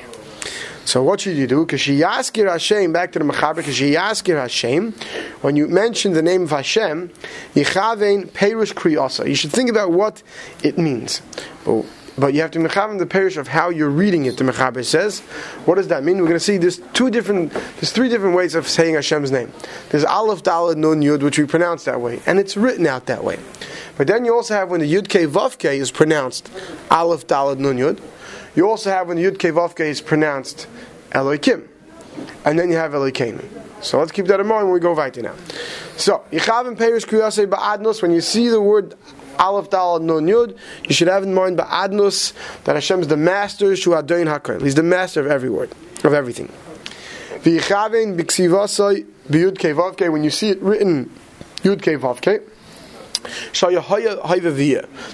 So 0.85 1.03
what 1.03 1.21
should 1.21 1.35
you 1.35 1.47
do? 1.47 1.65
Kashiyaskir 1.65 2.49
Hashem, 2.49 2.93
back 2.93 3.11
to 3.13 3.19
the 3.19 3.25
Mechaber, 3.25 3.61
Kashiyaskir 3.63 4.39
Hashem, 4.39 4.93
when 5.41 5.55
you 5.55 5.67
mention 5.67 6.13
the 6.13 6.21
name 6.21 6.43
of 6.43 6.51
Hashem, 6.51 7.09
Yichavein 7.53 8.29
Perush 8.29 8.73
Kriyasa. 8.73 9.27
You 9.27 9.35
should 9.35 9.51
think 9.51 9.69
about 9.69 9.91
what 9.91 10.23
it 10.63 10.77
means. 10.77 11.21
But 11.63 11.85
but 12.17 12.33
you 12.33 12.41
have 12.41 12.51
to 12.51 12.59
mechaven 12.59 12.97
the 12.97 13.05
parish 13.05 13.37
of 13.37 13.47
how 13.47 13.69
you're 13.69 13.89
reading 13.89 14.25
it. 14.25 14.37
The 14.37 14.43
mechaber 14.43 14.83
says, 14.85 15.19
what 15.65 15.75
does 15.75 15.89
that 15.89 16.03
mean? 16.03 16.17
We're 16.17 16.27
going 16.27 16.35
to 16.35 16.39
see 16.39 16.57
there's 16.57 16.79
two 16.93 17.09
different, 17.09 17.51
there's 17.51 17.91
three 17.91 18.09
different 18.09 18.35
ways 18.35 18.55
of 18.55 18.67
saying 18.67 18.95
Hashem's 18.95 19.31
name. 19.31 19.51
There's 19.89 20.05
Aleph, 20.05 20.43
Dalad, 20.43 20.77
Nun, 20.77 21.01
Yud, 21.01 21.23
which 21.23 21.37
we 21.37 21.45
pronounce 21.45 21.83
that 21.85 21.99
way, 21.99 22.21
and 22.25 22.39
it's 22.39 22.55
written 22.55 22.87
out 22.87 23.07
that 23.07 23.23
way. 23.23 23.39
But 23.97 24.07
then 24.07 24.25
you 24.25 24.33
also 24.33 24.53
have 24.53 24.69
when 24.69 24.81
the 24.81 24.93
Yud 24.93 25.09
K 25.09 25.25
Vav 25.25 25.57
K 25.57 25.77
is 25.77 25.91
pronounced 25.91 26.49
Aleph, 26.89 27.27
Dalad, 27.27 27.59
Nun, 27.59 27.77
Yud. 27.77 28.01
You 28.55 28.69
also 28.69 28.89
have 28.89 29.07
when 29.07 29.17
the 29.17 29.23
Yud 29.23 29.39
K 29.39 29.51
Vav 29.51 29.75
K 29.75 29.89
is 29.89 30.01
pronounced 30.01 30.67
Elohim, 31.11 31.67
and 32.45 32.57
then 32.57 32.69
you 32.69 32.75
have 32.77 32.93
Elohim. 32.93 33.41
So 33.81 33.99
let's 33.99 34.11
keep 34.11 34.25
that 34.27 34.39
in 34.39 34.47
mind 34.47 34.65
when 34.65 34.73
we 34.73 34.79
go 34.79 34.93
weiter 34.93 35.21
now. 35.21 35.35
So, 35.97 36.23
Yichavim 36.31 36.77
Perish 36.77 37.05
Kuyase 37.05 37.45
Ba'adnos, 37.45 38.01
when 38.01 38.11
you 38.11 38.21
see 38.21 38.47
the 38.49 38.59
word 38.59 38.95
Aleph 39.39 39.69
Dal 39.69 39.99
Nun 39.99 40.25
Yud. 40.27 40.57
You 40.87 40.93
should 40.93 41.07
have 41.07 41.23
in 41.23 41.33
mind 41.33 41.57
Ba'adnus 41.57 42.33
that 42.63 42.75
Hashem 42.75 43.01
is 43.01 43.07
the 43.07 43.17
master 43.17 43.75
Shu 43.75 43.91
Adoin 43.91 44.27
Hakol. 44.27 44.61
He's 44.61 44.75
the 44.75 44.83
master 44.83 45.19
of 45.21 45.27
every 45.27 45.49
word, 45.49 45.71
of 46.03 46.13
everything. 46.13 46.51
B'ksivasai 47.41 49.05
b'yud 49.29 49.57
kevavke. 49.57 50.11
When 50.11 50.23
you 50.23 50.29
see 50.29 50.49
it 50.49 50.61
written 50.61 51.09
yud 51.63 51.81
kevavke. 51.81 52.41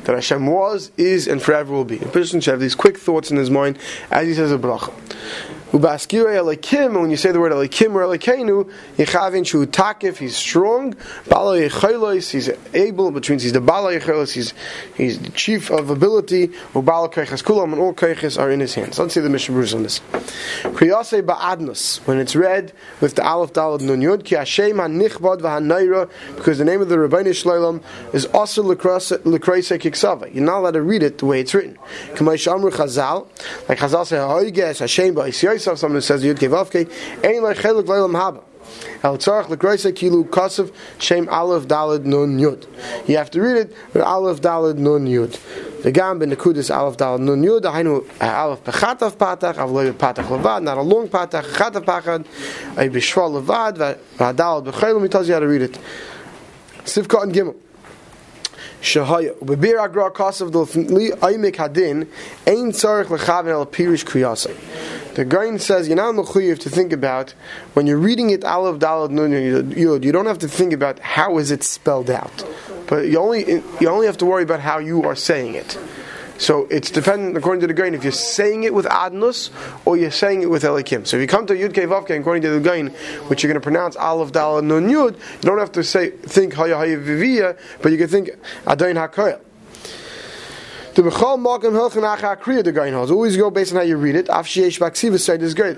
That 0.04 0.14
Hashem 0.16 0.46
was, 0.46 0.92
is, 0.98 1.28
and 1.28 1.42
forever 1.42 1.72
will 1.72 1.86
be. 1.86 1.98
A 2.00 2.08
person 2.08 2.42
should 2.42 2.52
have 2.52 2.60
these 2.60 2.76
quick 2.76 2.98
thoughts 2.98 3.32
in 3.32 3.38
his 3.38 3.50
mind 3.50 3.80
as 4.10 4.28
he 4.28 4.34
says 4.34 4.52
a 4.52 4.58
bracha. 4.58 4.92
Ubaskire 5.72 6.36
elikim, 6.36 7.00
when 7.00 7.10
you 7.10 7.18
say 7.18 7.32
the 7.32 7.40
word 7.40 7.52
elikim 7.52 7.94
or 7.94 8.04
elikenu, 8.04 8.72
yechavin 8.98 9.46
shu 9.46 9.66
takif, 9.66 10.18
he's 10.18 10.36
strong, 10.36 10.94
balo 11.26 11.70
yechaylois, 11.70 12.30
he's 12.30 12.50
able, 12.74 13.12
which 13.12 13.30
means 13.30 13.44
he's 13.44 13.54
the 13.54 13.62
Bala 13.62 13.94
Yechelis, 13.94 14.34
he's, 14.34 14.54
he's 14.96 15.20
the 15.20 15.30
chief 15.30 15.70
of 15.72 15.90
ability, 15.90 16.50
Ubala 16.74 17.12
Keiches 17.12 17.44
Kulam, 17.44 17.72
and 17.72 17.82
all 17.82 17.94
Keiches 17.94 18.40
are 18.40 18.52
in 18.52 18.60
his 18.60 18.74
hands. 18.74 19.00
Let's 19.00 19.14
see 19.14 19.20
the 19.20 19.30
Mishnah 19.30 19.56
Berurah 19.56 19.76
on 19.76 19.84
this. 19.84 20.00
Kriyase 20.64 21.22
Ba'adnus, 21.22 22.06
when 22.08 22.20
it's 22.20 22.36
read 22.36 22.74
with 23.00 23.16
the 23.16 23.24
Aleph 23.24 23.54
Dalad 23.54 23.82
Nun 23.82 24.02
Yud, 24.02 24.26
Ki 24.26 24.36
Hashem 24.36 24.78
HaNichbad 24.78 25.40
VaHaNaira, 25.40 26.10
because 26.36 26.58
the 26.58 26.66
name 26.66 26.82
of 26.82 26.90
the 26.90 26.96
Rabbeinu 26.96 27.30
Shleilam 27.30 27.82
is 28.14 28.26
also 28.28 28.64
Lekreise 28.64 29.80
Kiksava. 29.80 30.34
You're 30.34 30.44
not 30.44 30.60
allowed 30.60 30.72
to 30.72 30.82
read 30.82 31.04
it 31.04 31.18
the 31.20 31.26
way 31.26 31.40
it's 31.42 31.54
written. 31.54 31.78
Kamay 32.14 32.36
Shamru 32.36 32.72
Chazal, 32.72 33.28
like 33.70 33.80
Chazal 33.80 34.06
say, 34.06 34.18
Hoiges 34.18 34.80
Hashem 34.80 35.16
Ba'is 35.16 35.42
Yosef, 35.62 35.80
someone 35.80 35.98
who 35.98 36.02
says 36.02 36.24
Yud 36.24 36.36
Kevavke, 36.36 36.90
Ein 37.24 37.42
Lecheluk 37.42 37.86
Leilam 37.86 38.14
Haba. 38.14 38.44
El 39.04 39.18
tzarach 39.18 39.48
lekreise 39.48 39.92
kilu 39.92 40.24
kasav 40.28 40.72
shem 40.98 41.28
aleph 41.30 41.68
dalad 41.68 42.06
nun 42.06 42.40
yud. 42.40 42.66
You 43.08 43.18
have 43.18 43.30
to 43.32 43.42
read 43.42 43.58
it 43.58 43.76
with 43.94 44.04
aleph 44.04 44.42
dalad 44.42 44.78
nun 44.78 45.08
yud. 45.08 45.38
The 45.82 45.92
gam 45.92 46.20
ben 46.20 46.32
nekudis 46.32 46.74
aleph 46.74 46.98
dalad 46.98 47.20
nun 47.20 47.44
yud. 47.44 47.62
Hainu 47.64 48.08
uh, 48.22 48.26
aleph 48.26 48.64
bechatav 48.64 49.18
patach 49.18 49.56
avloy 49.56 49.92
patach 49.92 50.26
levad. 50.26 50.64
Not 50.64 50.78
a 50.78 50.82
long 50.82 51.10
patach. 51.10 51.44
Chatav 51.44 51.84
pachad. 51.84 52.26
A 52.78 52.90
bishval 52.90 53.44
levad. 53.44 53.98
V'adalad 54.18 54.68
b'chaylu. 54.68 55.02
He 55.02 55.10
tells 55.10 55.28
you 55.28 55.34
how 55.34 55.40
to 55.40 55.48
read 55.48 55.64
it. 55.64 55.78
Sivka 56.86 57.24
and 57.24 57.34
Gimel. 57.34 57.56
Shahaya. 58.82 59.36
Ubebir 59.40 59.84
agra 59.84 60.12
kasav 60.12 60.52
dolfli 60.52 61.12
aymek 61.20 61.56
hadin. 61.56 62.08
Ein 62.48 62.72
tzarach 62.72 63.08
lechavin 63.08 63.50
el 63.50 63.66
pirish 63.66 64.06
kriyasai. 64.06 64.56
The 65.14 65.26
Gain 65.26 65.60
says 65.60 65.88
you're 65.88 65.98
not 65.98 66.16
mechuyev 66.16 66.60
to 66.60 66.70
think 66.70 66.94
about 66.94 67.32
when 67.74 67.86
you're 67.86 67.98
reading 67.98 68.30
it 68.30 68.46
Aleph 68.46 68.80
Dalad 68.80 69.12
Nun 69.12 69.32
Yud. 69.32 70.04
You 70.04 70.12
don't 70.12 70.26
have 70.26 70.40
to 70.40 70.48
think 70.48 70.72
about 70.72 71.00
how 71.00 71.38
is 71.38 71.52
it 71.52 71.64
spelled 71.64 72.10
out, 72.10 72.46
but 72.88 73.08
you 73.08 73.20
only 73.20 73.62
you 73.80 73.90
only 73.90 74.06
have 74.06 74.18
to 74.20 74.26
worry 74.26 74.44
about 74.44 74.62
how 74.62 74.80
you 74.80 75.04
are 75.04 75.16
saying 75.16 75.56
it. 75.56 75.78
So 76.38 76.66
it's 76.72 76.90
dependent 76.90 77.38
according 77.38 77.62
to 77.62 77.68
the 77.68 77.74
Gain 77.74 77.94
if 77.94 78.04
you're 78.04 78.12
saying 78.12 78.64
it 78.64 78.74
with 78.74 78.86
Adnus 78.86 79.52
or 79.86 79.96
you're 79.96 80.10
saying 80.10 80.42
it 80.42 80.50
with 80.50 80.64
Elikim. 80.64 81.06
So 81.06 81.18
if 81.18 81.22
you 81.22 81.28
come 81.28 81.46
to 81.46 81.54
Yud 81.54 81.74
Kevavke 81.74 82.20
according 82.20 82.42
to 82.44 82.50
the 82.50 82.60
Gain, 82.60 82.88
which 83.28 83.44
you're 83.44 83.52
going 83.52 83.62
to 83.62 83.64
pronounce 83.64 83.96
Aleph 83.96 84.32
Dalad 84.32 84.64
Nun 84.64 84.90
Yud, 84.90 85.14
you 85.14 85.42
don't 85.42 85.60
have 85.60 85.74
to 85.74 85.84
say 85.84 86.10
think 86.10 86.54
Haya 86.54 86.78
Haya 86.78 86.98
Vivia, 86.98 87.58
but 87.84 87.92
you 87.92 87.98
can 87.98 88.08
think 88.08 88.30
Adain 88.66 88.96
Hakoyel. 88.96 89.40
The 90.94 91.04
Bechol 91.04 91.40
Malkim 91.40 91.72
Hilchan 91.72 92.04
Acha 92.04 92.38
Kriya 92.38 92.66
the 92.66 92.74
Gain 92.74 92.92
holds. 92.92 93.12
Always 93.12 93.38
go 93.38 93.50
based 93.50 93.72
on 93.72 93.78
how 93.78 93.84
you 93.84 93.96
read 93.96 94.16
it. 94.16 94.28
After 94.28 94.60
Yesh 94.60 94.78
Baksiva 94.78 95.42
is 95.42 95.54
great. 95.54 95.78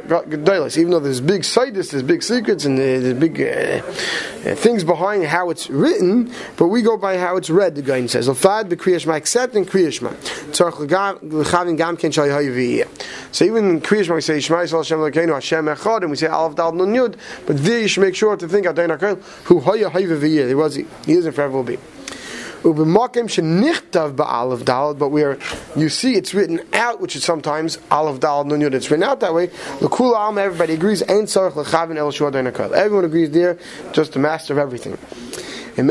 Even 0.75 0.89
though 0.89 0.99
there's 0.99 1.21
big 1.21 1.43
sights, 1.43 1.91
there's 1.91 2.01
big 2.01 2.23
secrets, 2.23 2.65
and 2.65 2.79
there's 2.79 3.13
big 3.13 3.39
uh, 3.39 3.85
uh, 4.49 4.55
things 4.55 4.83
behind 4.83 5.25
how 5.25 5.51
it's 5.51 5.69
written, 5.69 6.33
but 6.57 6.69
we 6.69 6.81
go 6.81 6.97
by 6.97 7.19
how 7.19 7.37
it's 7.37 7.51
read. 7.51 7.75
The 7.75 7.83
Gain 7.83 8.07
says. 8.07 8.27
Lafad 8.27 8.69
b'Kriyashma, 8.69 9.15
except 9.15 9.53
in 9.53 9.65
Kriyashma. 9.65 10.15
Tzarch 10.51 10.79
l'chavin 11.21 11.77
gam 11.77 11.95
ken 11.95 12.11
shay 12.11 12.29
hayiviyah. 12.29 12.87
So 13.31 13.45
even 13.45 13.69
in 13.69 13.81
Kriyashma 13.81 14.15
we 14.15 14.21
say 14.21 14.39
Shema 14.39 14.61
Yisrael 14.61 14.77
Hashem 14.77 14.97
Elokeinu 14.97 15.35
Hashem 15.35 15.65
Echad, 15.65 16.01
and 16.01 16.09
we 16.09 16.17
say 16.17 16.25
Aleph 16.25 16.55
Dal 16.55 16.71
Nun 16.71 16.91
Yud, 16.91 17.19
but 17.45 17.63
there 17.63 17.81
you 17.81 17.87
should 17.87 18.01
make 18.01 18.15
sure 18.15 18.35
to 18.35 18.47
think 18.47 18.65
Adon 18.65 18.89
Hakel 18.89 19.21
who 19.43 19.59
haya 19.59 19.91
hayiviyah. 19.91 20.47
He 20.47 20.55
was 20.55 20.73
he 20.73 20.85
isn't 21.05 21.33
forever 21.33 21.53
will 21.57 21.63
be. 21.63 21.77
But 22.63 22.71
we 25.09 25.23
are, 25.23 25.37
you 25.75 25.89
see, 25.89 26.15
it's 26.15 26.33
written 26.33 26.61
out, 26.73 27.01
which 27.01 27.15
is 27.15 27.23
sometimes 27.23 27.77
alav 27.91 28.19
dalad 28.19 28.47
nun 28.47 28.61
yud. 28.61 28.73
It's 28.73 28.89
written 28.89 29.03
out 29.03 29.19
that 29.19 29.33
way. 29.33 29.47
The 29.79 29.87
L'kula 29.87 30.15
alma, 30.15 30.41
everybody 30.41 30.73
agrees. 30.73 31.01
Ein 31.03 31.23
l'chavin 31.23 31.97
el. 31.97 32.73
Everyone 32.73 33.05
agrees 33.05 33.31
there, 33.31 33.57
just 33.91 34.13
the 34.13 34.19
master 34.19 34.53
of 34.53 34.59
everything. 34.59 34.97
If 35.75 35.89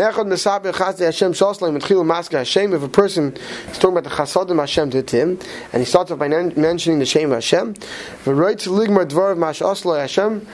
a 2.82 2.88
person 2.88 3.32
is 3.32 3.78
talking 3.78 3.96
about 3.96 4.04
the 4.04 4.10
Chasadim 4.10 4.58
Hashem 4.60 4.90
did 4.90 5.08
to 5.08 5.16
him, 5.16 5.38
and 5.72 5.80
he 5.80 5.84
starts 5.84 6.12
off 6.12 6.20
by 6.20 6.28
mentioning 6.28 7.00
the 7.00 7.04
Mash 9.36 9.60
Oslo 9.60 9.98
Hashem. 9.98 10.46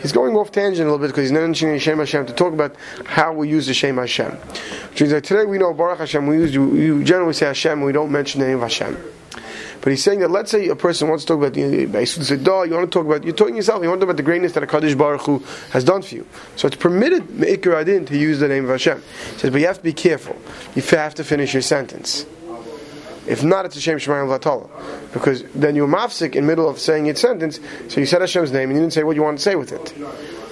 He's 0.00 0.12
going 0.12 0.36
off 0.36 0.50
tangent 0.52 0.88
a 0.88 0.90
little 0.90 0.98
bit 0.98 1.08
because 1.08 1.24
he's 1.24 1.32
mentioning 1.32 1.74
the 1.74 1.80
Shem 1.80 1.98
Hashem 1.98 2.24
to 2.26 2.32
talk 2.32 2.54
about 2.54 2.74
how 3.04 3.34
we 3.34 3.50
use 3.50 3.66
the 3.66 3.74
Shem 3.74 3.98
Hashem. 3.98 4.32
Which 4.32 5.02
means 5.02 5.12
that 5.12 5.24
today 5.24 5.44
we 5.44 5.58
know 5.58 5.74
Baruch 5.74 5.98
Hashem, 5.98 6.26
we, 6.26 6.36
use, 6.36 6.56
we 6.56 7.04
generally 7.04 7.34
say 7.34 7.46
Hashem, 7.46 7.82
we 7.82 7.92
don't 7.92 8.10
mention 8.10 8.40
the 8.40 8.46
name 8.46 8.56
of 8.56 8.62
Hashem. 8.62 8.96
But 9.82 9.90
he's 9.90 10.02
saying 10.02 10.20
that 10.20 10.30
let's 10.30 10.50
say 10.50 10.68
a 10.68 10.76
person 10.76 11.08
wants 11.08 11.24
to 11.24 11.28
talk 11.28 11.38
about 11.38 11.54
the 11.54 11.60
you 11.60 11.88
want 11.88 12.06
to 12.06 12.86
talk 12.86 13.04
about 13.04 13.24
you're 13.24 13.34
talking 13.34 13.56
yourself, 13.56 13.82
you 13.82 13.88
want 13.88 14.00
to 14.00 14.06
talk 14.06 14.10
about 14.10 14.16
the 14.16 14.22
greatness 14.22 14.52
that 14.52 14.62
a 14.62 14.66
Kadosh 14.66 14.96
Baruch 14.96 15.22
Hu 15.22 15.38
has 15.72 15.82
done 15.82 16.02
for 16.02 16.14
you. 16.14 16.26
So 16.54 16.68
it's 16.68 16.76
permitted 16.76 17.28
Me'ikr 17.30 17.74
Adin 17.74 18.06
to 18.06 18.16
use 18.16 18.38
the 18.38 18.46
name 18.46 18.62
of 18.64 18.70
Hashem. 18.70 19.02
He 19.32 19.38
says, 19.38 19.50
but 19.50 19.60
you 19.60 19.66
have 19.66 19.78
to 19.78 19.82
be 19.82 19.92
careful. 19.92 20.40
You 20.76 20.82
have 20.82 21.16
to 21.16 21.24
finish 21.24 21.52
your 21.52 21.62
sentence. 21.62 22.24
If 23.26 23.44
not, 23.44 23.64
it's 23.64 23.76
a 23.76 23.80
Shem 23.80 23.98
Shemayim 23.98 24.26
Vatala. 24.38 24.68
Because 25.12 25.44
then 25.54 25.76
you're 25.76 25.88
mafsik 25.88 26.34
in 26.34 26.46
middle 26.46 26.68
of 26.68 26.78
saying 26.78 27.06
your 27.06 27.14
sentence, 27.14 27.60
so 27.88 28.00
you 28.00 28.06
said 28.06 28.20
Hashem's 28.20 28.50
name 28.52 28.70
and 28.70 28.76
you 28.76 28.82
didn't 28.82 28.92
say 28.92 29.04
what 29.04 29.16
you 29.16 29.22
want 29.22 29.38
to 29.38 29.42
say 29.42 29.54
with 29.54 29.72
it. 29.72 29.94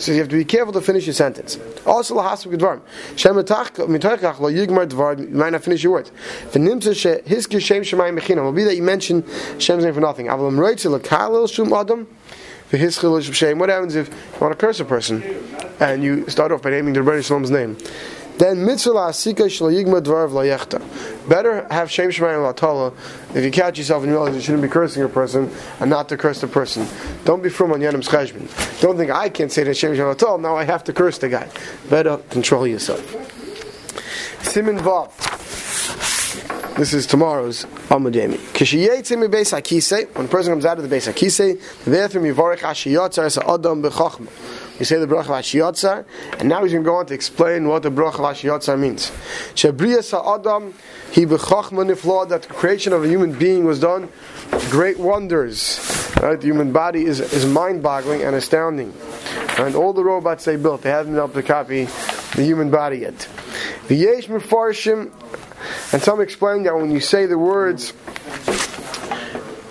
So 0.01 0.13
you 0.13 0.19
have 0.19 0.29
to 0.29 0.37
be 0.37 0.45
careful 0.45 0.73
to 0.75 0.81
finish 0.81 1.07
your 1.07 1.15
sentence. 1.15 1.59
Also, 1.85 2.15
lahasuk 2.15 2.57
dvarim. 2.57 2.81
Shem 3.17 3.35
mitochach 3.35 4.39
lo 4.41 4.51
yigmar 4.51 4.87
dvar. 4.89 5.19
You 5.19 5.29
might 5.29 5.51
not 5.51 5.63
finish 5.63 5.83
your 5.83 5.93
words. 5.95 6.11
V'nimtza 6.53 7.23
hiskir 7.25 7.61
shem 7.61 7.83
shemayim 7.83 8.19
mechinam. 8.19 8.45
Will 8.45 8.53
be 8.53 8.65
that 8.65 8.77
you 8.77 8.83
mention 8.83 9.25
Shem's 9.59 9.85
name 9.85 9.95
for 9.95 10.01
nothing. 10.01 10.27
Avalam 10.27 10.57
roitze 10.59 10.87
lekalil 10.99 11.53
shum 11.53 11.73
adam. 11.73 12.07
What 12.71 12.79
happens 13.69 13.97
if 13.97 14.09
you 14.09 14.15
want 14.41 14.53
to 14.53 14.57
curse 14.57 14.79
a 14.79 14.85
person 14.85 15.25
and 15.81 16.05
you 16.05 16.29
start 16.31 16.53
off 16.53 16.63
by 16.63 16.71
naming 16.71 16.95
the 16.95 17.01
Rebbeinu 17.01 17.19
Shalom's 17.19 17.51
name? 17.51 17.77
Then 18.39 18.65
mitzvah 18.65 18.91
asika 18.91 19.47
shlayigma 19.47 20.01
dvarav 20.01 20.31
layechta. 20.31 21.29
Better 21.29 21.67
have 21.71 21.91
shem 21.91 22.11
shemayim 22.11 22.55
latala 22.55 22.95
if 23.35 23.45
you 23.45 23.51
catch 23.51 23.79
yourself 23.79 24.03
and 24.03 24.13
realize 24.13 24.35
you 24.35 24.41
shouldn't 24.41 24.63
be 24.63 24.69
cursing 24.69 25.03
a 25.03 25.09
person 25.09 25.51
and 25.79 25.91
not 25.91 26.09
to 26.09 26.17
curse 26.17 26.41
the 26.41 26.49
person. 26.49 26.87
Don't 27.25 27.43
be 27.43 27.51
from 27.51 27.73
on 27.73 27.81
yanim's 27.81 28.09
cheshbon. 28.09 28.49
Don't 28.81 28.97
think 28.97 29.11
I 29.11 29.29
can't 29.29 29.53
say 29.53 29.65
that 29.65 29.77
shem 29.77 29.93
shemayim 29.93 30.15
latala. 30.15 30.41
Now 30.41 30.57
I 30.57 30.65
have 30.65 30.85
to 30.85 30.93
curse 30.93 31.19
the 31.19 31.29
guy. 31.29 31.51
Better 31.89 32.17
control 32.31 32.67
yourself. 32.67 33.01
Simon 34.43 34.79
vav. 34.79 35.11
This 36.77 36.95
is 36.95 37.07
tomorrow's 37.07 37.67
Amud 37.91 38.15
Yemi. 38.15 38.39
Kishiyetze 38.55 39.19
mi 39.19 39.27
beis 39.27 39.53
hakise. 39.53 40.09
When 40.15 40.25
a 40.25 40.29
person 40.29 40.53
comes 40.53 40.65
out 40.65 40.79
of 40.79 40.89
the 40.89 40.97
beis 40.97 41.13
hakise, 41.13 41.61
therefore 41.85 42.23
mivarech 42.23 42.61
ashiyotzar 42.61 43.25
es 43.25 43.37
adam 43.37 43.83
bechachma. 43.83 44.29
You 44.81 44.87
say 44.87 44.99
the 44.99 45.07
bracha 45.07 45.27
Vashiyotzar, 45.27 46.07
and 46.41 46.49
now 46.49 46.63
he's 46.63 46.73
going 46.73 46.83
to 46.83 46.89
go 46.89 46.97
on 46.97 47.07
to 47.07 47.15
explain 47.15 47.69
what 47.69 47.83
the 47.83 47.91
bracha 47.91 48.15
Vashiyotzar 48.15 48.79
means. 48.79 49.11
Shebriya 49.55 50.03
Sa'adam, 50.03 50.73
he 51.13 51.27
b'chachma 51.27 52.29
that 52.31 52.43
the 52.43 52.49
creation 52.49 52.95
of 52.95 53.05
a 53.05 53.07
human 53.07 53.39
being 53.39 53.67
was 53.67 53.79
done, 53.79 54.09
great 54.71 54.99
wonders. 54.99 55.79
Right? 56.23 56.41
The 56.41 56.47
human 56.47 56.73
body 56.73 57.05
is, 57.05 57.21
is 57.21 57.45
mind-boggling 57.45 58.23
and 58.23 58.35
astounding. 58.35 58.95
And 59.59 59.77
all 59.77 59.93
the 59.93 60.03
robots 60.03 60.47
they 60.47 60.57
built, 60.57 60.81
they 60.81 60.91
haven't 60.91 61.13
been 61.13 61.23
able 61.23 61.35
to 61.35 61.43
copy 61.43 61.85
the 62.35 62.43
human 62.43 62.71
body 62.71 63.01
yet. 63.01 63.29
V'yesh 63.87 64.29
mefarshim, 64.29 65.13
and 65.93 66.01
some 66.01 66.23
explain 66.23 66.63
that 66.63 66.75
when 66.75 66.91
you 66.91 67.01
say 67.01 67.27
the 67.27 67.37
words, 67.37 67.93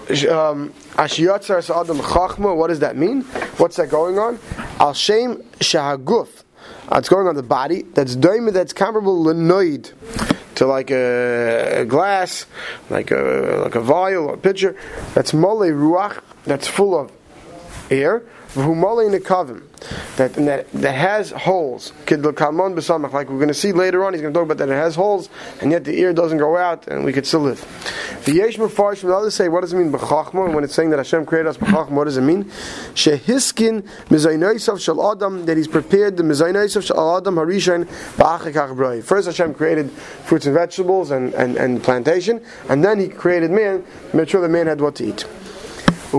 Ashiyatzar 0.09 1.63
Sa'adam 1.63 1.99
Chachma, 1.99 2.55
what 2.55 2.67
does 2.67 2.79
that 2.79 2.97
mean? 2.97 3.21
What's 3.57 3.75
that 3.77 3.89
going 3.89 4.17
on? 4.17 4.39
Al 4.79 4.93
Shem 4.93 5.37
Shahaguf. 5.59 6.43
Uh, 6.91 6.97
it's 6.97 7.09
going 7.09 7.27
on 7.27 7.35
the 7.35 7.43
body. 7.43 7.83
That's 7.83 8.15
doimid, 8.15 8.53
that's 8.53 8.73
comparable 8.73 9.23
lenoid 9.23 9.93
to 10.55 10.65
like 10.65 10.89
a, 10.89 11.81
a, 11.81 11.85
glass, 11.85 12.47
like 12.89 13.11
a 13.11 13.61
like 13.63 13.75
a 13.75 13.81
vial 13.81 14.29
or 14.29 14.33
a 14.33 14.37
pitcher. 14.37 14.75
That's 15.13 15.33
mole 15.33 15.59
ruach. 15.59 16.21
That's 16.45 16.67
full 16.67 16.99
of 16.99 17.11
air. 17.91 18.23
V'humale 18.53 19.15
nekavim 19.15 19.61
that, 20.17 20.33
that 20.33 20.71
that 20.71 20.95
has 20.95 21.31
holes. 21.31 21.93
Like 22.09 22.21
we're 22.21 22.31
going 22.33 23.47
to 23.47 23.53
see 23.53 23.71
later 23.71 24.03
on, 24.03 24.13
he's 24.13 24.21
going 24.21 24.33
to 24.33 24.37
talk 24.37 24.45
about 24.45 24.57
that 24.57 24.69
it 24.69 24.73
has 24.73 24.95
holes, 24.95 25.29
and 25.61 25.71
yet 25.71 25.85
the 25.85 25.97
ear 25.97 26.13
doesn't 26.13 26.39
go 26.39 26.57
out, 26.57 26.87
and 26.87 27.05
we 27.05 27.13
could 27.13 27.25
still 27.25 27.41
live. 27.41 27.61
The 28.25 28.33
Yesh 28.33 28.57
Mefarsh 28.57 28.97
from 28.97 29.13
others 29.13 29.33
say, 29.33 29.47
what 29.47 29.61
does 29.61 29.71
it 29.71 29.77
mean 29.77 29.91
b'chachma? 29.91 30.53
When 30.53 30.63
it's 30.63 30.75
saying 30.75 30.89
that 30.89 30.97
Hashem 30.97 31.25
created 31.25 31.47
us 31.47 31.57
b'chachma, 31.57 31.91
what 31.91 32.03
does 32.03 32.17
it 32.17 32.21
mean? 32.21 32.43
Shehiskin 32.93 33.83
mizaynaisav 34.09 34.79
shal 34.81 35.11
adam 35.11 35.45
that 35.45 35.55
He's 35.55 35.69
prepared 35.69 36.17
the 36.17 36.23
mizaynaisav 36.23 36.85
shal 36.85 37.17
adam 37.17 37.35
harishan 37.35 37.85
ba'achikach 38.17 38.75
b'roi. 38.75 39.01
First, 39.01 39.27
Hashem 39.27 39.53
created 39.53 39.89
fruits 39.89 40.45
and 40.45 40.53
vegetables 40.53 41.11
and, 41.11 41.33
and, 41.33 41.55
and 41.55 41.81
plantation, 41.81 42.43
and 42.67 42.83
then 42.83 42.99
He 42.99 43.07
created 43.07 43.51
man 43.51 43.85
to 44.11 44.17
make 44.17 44.27
sure 44.27 44.41
the 44.41 44.49
man 44.49 44.67
had 44.67 44.81
what 44.81 44.95
to 44.95 45.05
eat. 45.05 45.25
He 46.11 46.17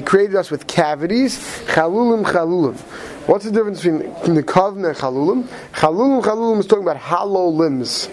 created 0.00 0.36
us 0.36 0.50
with 0.52 0.66
cavities. 0.68 1.36
Chalulim, 1.66 2.24
chalulim. 2.24 2.78
What's 3.26 3.44
the 3.44 3.50
difference 3.50 3.82
between 3.82 4.02
nekavim 4.02 4.86
and 4.86 4.96
chalulim? 4.96 5.42
Chalulim, 5.72 6.22
chalulim 6.22 6.60
is 6.60 6.66
talking 6.66 6.84
about 6.84 6.96
hollow 6.96 7.48
limbs. 7.48 8.08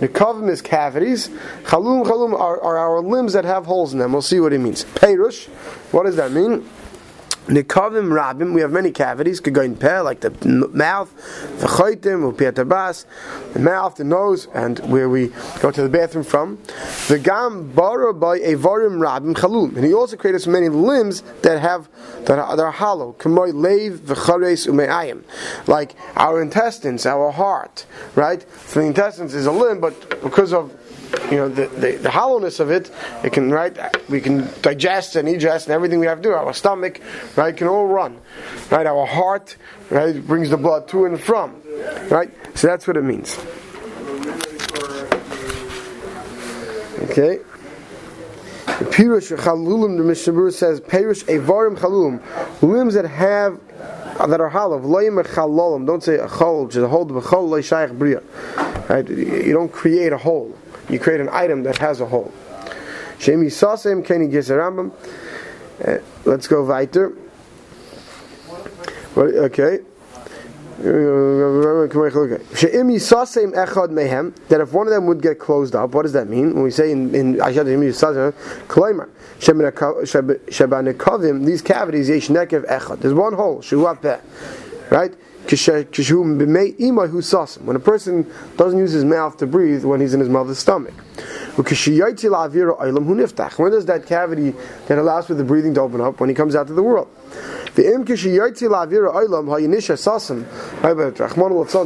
Nekavim 0.00 0.50
is 0.50 0.60
cavities. 0.60 1.28
Chalulim, 1.64 2.04
chalulim 2.04 2.38
are, 2.38 2.60
are 2.60 2.78
our 2.78 3.00
limbs 3.00 3.32
that 3.34 3.44
have 3.44 3.66
holes 3.66 3.92
in 3.92 3.98
them. 3.98 4.12
We'll 4.12 4.22
see 4.22 4.40
what 4.40 4.52
he 4.52 4.58
means. 4.58 4.84
Peirush, 4.84 5.46
what 5.92 6.04
does 6.06 6.16
that 6.16 6.32
mean? 6.32 6.68
Nikavim 7.46 8.08
rabim, 8.08 8.54
we 8.54 8.62
have 8.62 8.72
many 8.72 8.90
cavities, 8.90 9.38
could 9.38 9.52
go 9.52 9.60
in 9.60 9.76
peh, 9.76 10.00
like 10.00 10.20
the 10.20 10.30
mouth, 10.72 11.14
the 11.60 11.66
upiatabas, 11.66 13.04
the 13.52 13.58
mouth, 13.58 13.96
the 13.96 14.04
nose, 14.04 14.48
and 14.54 14.78
where 14.90 15.10
we 15.10 15.28
go 15.60 15.70
to 15.70 15.82
the 15.82 15.88
bathroom 15.90 16.24
from. 16.24 16.58
The 17.08 17.18
gam 17.18 17.70
bara 17.72 18.14
by 18.14 18.38
evarim 18.38 18.98
rabim 18.98 19.34
chalum. 19.34 19.76
And 19.76 19.84
he 19.84 19.92
also 19.92 20.16
created 20.16 20.40
so 20.40 20.50
many 20.50 20.70
limbs 20.70 21.20
that 21.42 21.60
have, 21.60 21.90
that 22.24 22.38
are, 22.38 22.56
that 22.56 22.62
are 22.62 22.70
hollow. 22.70 23.14
Kamoy 23.18 23.52
leiv 23.52 23.98
v'chares 23.98 24.66
umeayim. 24.66 25.22
Like 25.68 25.94
our 26.16 26.40
intestines, 26.40 27.04
our 27.04 27.30
heart, 27.30 27.84
right? 28.14 28.44
So 28.66 28.80
the 28.80 28.86
intestines 28.86 29.34
is 29.34 29.44
a 29.44 29.52
limb, 29.52 29.80
but 29.80 30.22
because 30.22 30.54
of 30.54 30.72
you 31.30 31.36
know 31.36 31.48
the, 31.48 31.66
the, 31.66 31.92
the, 31.96 32.10
hollowness 32.10 32.60
of 32.60 32.70
it, 32.70 32.90
it 33.22 33.32
can 33.32 33.50
right 33.50 33.76
we 34.08 34.20
can 34.20 34.48
digest 34.62 35.16
and 35.16 35.26
digest 35.26 35.66
and 35.66 35.74
everything 35.74 35.98
we 35.98 36.06
have 36.06 36.18
to 36.18 36.22
do. 36.22 36.32
Our 36.32 36.52
stomach, 36.52 37.00
right, 37.36 37.56
can 37.56 37.68
all 37.68 37.86
run. 37.86 38.20
Right, 38.70 38.86
our 38.86 39.06
heart, 39.06 39.56
right, 39.90 40.14
brings 40.26 40.50
the 40.50 40.56
blood 40.56 40.88
to 40.88 41.04
and 41.06 41.20
from. 41.20 41.60
Right? 42.08 42.30
So 42.56 42.66
that's 42.68 42.86
what 42.86 42.96
it 42.96 43.02
means. 43.02 43.38
Okay. 47.10 47.40
The 48.66 48.86
Pirush 48.86 49.36
Chalulim, 49.36 49.98
the 49.98 50.04
Mishnah 50.04 50.50
says, 50.50 50.80
Pirush 50.80 51.24
Evarim 51.24 51.76
Chalum, 51.78 52.20
limbs 52.62 52.94
that 52.94 53.04
have 53.04 53.60
that 54.18 54.40
are 54.40 54.48
hollow. 54.48 54.78
Don't 55.84 56.02
say 56.02 56.16
a 56.16 56.28
which 56.28 56.76
is 56.76 56.82
a 56.82 56.88
hole. 56.88 57.06
Right? 58.88 59.08
You 59.08 59.52
don't 59.52 59.72
create 59.72 60.12
a 60.12 60.18
hole 60.18 60.56
you 60.88 60.98
create 60.98 61.20
an 61.20 61.28
item 61.30 61.62
that 61.64 61.78
has 61.78 62.00
a 62.00 62.06
hole. 62.06 62.32
Shemi. 63.18 63.50
Uh, 65.84 65.98
let's 66.24 66.46
go 66.46 66.64
weiter. 66.64 67.12
Okay. 69.16 69.78
That 74.48 74.60
if 74.60 74.72
one 74.72 74.86
of 74.86 74.92
them 74.92 75.06
would 75.06 75.22
get 75.22 75.38
closed 75.38 75.76
up, 75.76 75.94
what 75.94 76.02
does 76.02 76.12
that 76.12 76.28
mean? 76.28 76.52
When 76.54 76.64
we 76.64 76.70
say 76.70 76.90
in 76.90 77.14
in 77.14 77.36
Kloimer, 77.36 79.08
these 81.46 81.62
cavities. 81.62 82.08
There's 82.08 83.14
one 83.14 83.32
hole, 83.34 83.62
right? 84.94 85.14
When 85.46 85.58
a 87.76 87.80
person 87.80 88.32
doesn't 88.56 88.78
use 88.78 88.92
his 88.92 89.04
mouth 89.04 89.36
to 89.38 89.46
breathe 89.46 89.84
when 89.84 90.00
he's 90.00 90.14
in 90.14 90.20
his 90.20 90.30
mother's 90.30 90.58
stomach. 90.58 90.94
When 91.56 91.64
does 91.64 91.84
that 93.86 94.06
cavity 94.06 94.54
that 94.86 94.98
allows 94.98 95.26
for 95.26 95.34
the 95.34 95.44
breathing 95.44 95.74
to 95.74 95.82
open 95.82 96.00
up? 96.00 96.20
When 96.20 96.30
he 96.30 96.34
comes 96.34 96.56
out 96.56 96.66
to 96.68 96.72
the 96.72 96.82
world. 96.82 97.08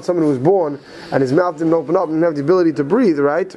Someone 0.05 0.23
who 0.23 0.29
was 0.29 0.39
born 0.39 0.79
and 1.11 1.23
his 1.23 1.33
mouth 1.33 1.59
didn't 1.59 1.75
open 1.75 1.97
up 1.97 2.05
and 2.05 2.13
didn't 2.13 2.25
have 2.25 2.37
the 2.37 2.43
ability 2.43 2.75
to 2.75 2.85
breathe, 2.85 3.19
right? 3.19 3.57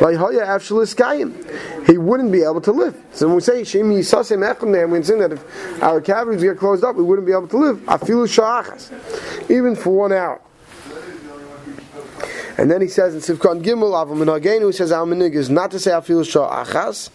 Oh, 0.00 1.84
he 1.86 1.98
wouldn't 1.98 2.32
be 2.32 2.42
able 2.42 2.60
to 2.60 2.72
live. 2.72 2.96
So 3.12 3.26
when 3.26 3.36
we 3.36 3.42
say 3.42 3.62
Shemi 3.62 3.98
Yisasem 3.98 4.90
we're 4.90 5.02
saying 5.02 5.20
that 5.20 5.32
if 5.32 5.82
our 5.82 6.00
cavities 6.00 6.42
get 6.42 6.58
closed 6.58 6.84
up, 6.84 6.96
we 6.96 7.02
wouldn't 7.02 7.26
be 7.26 7.32
able 7.32 7.48
to 7.48 7.56
live. 7.56 7.78
Afilu 7.80 8.26
Sha'achas. 8.26 9.50
Even 9.50 9.76
for 9.76 9.90
one 9.90 10.12
hour. 10.12 10.40
And 12.58 12.70
then 12.70 12.80
he 12.80 12.88
says 12.88 13.14
in 13.14 13.36
Sivkon 13.36 13.62
Gimel, 13.62 13.92
Avam 13.92 14.18
Minagenu, 14.18 14.66
he 14.66 14.72
says, 14.72 14.92
Our 14.92 15.10
is 15.12 15.50
not 15.50 15.70
to 15.72 15.78
say 15.78 15.90
Afilu 15.90 16.22
Sha'achas. 16.22 17.10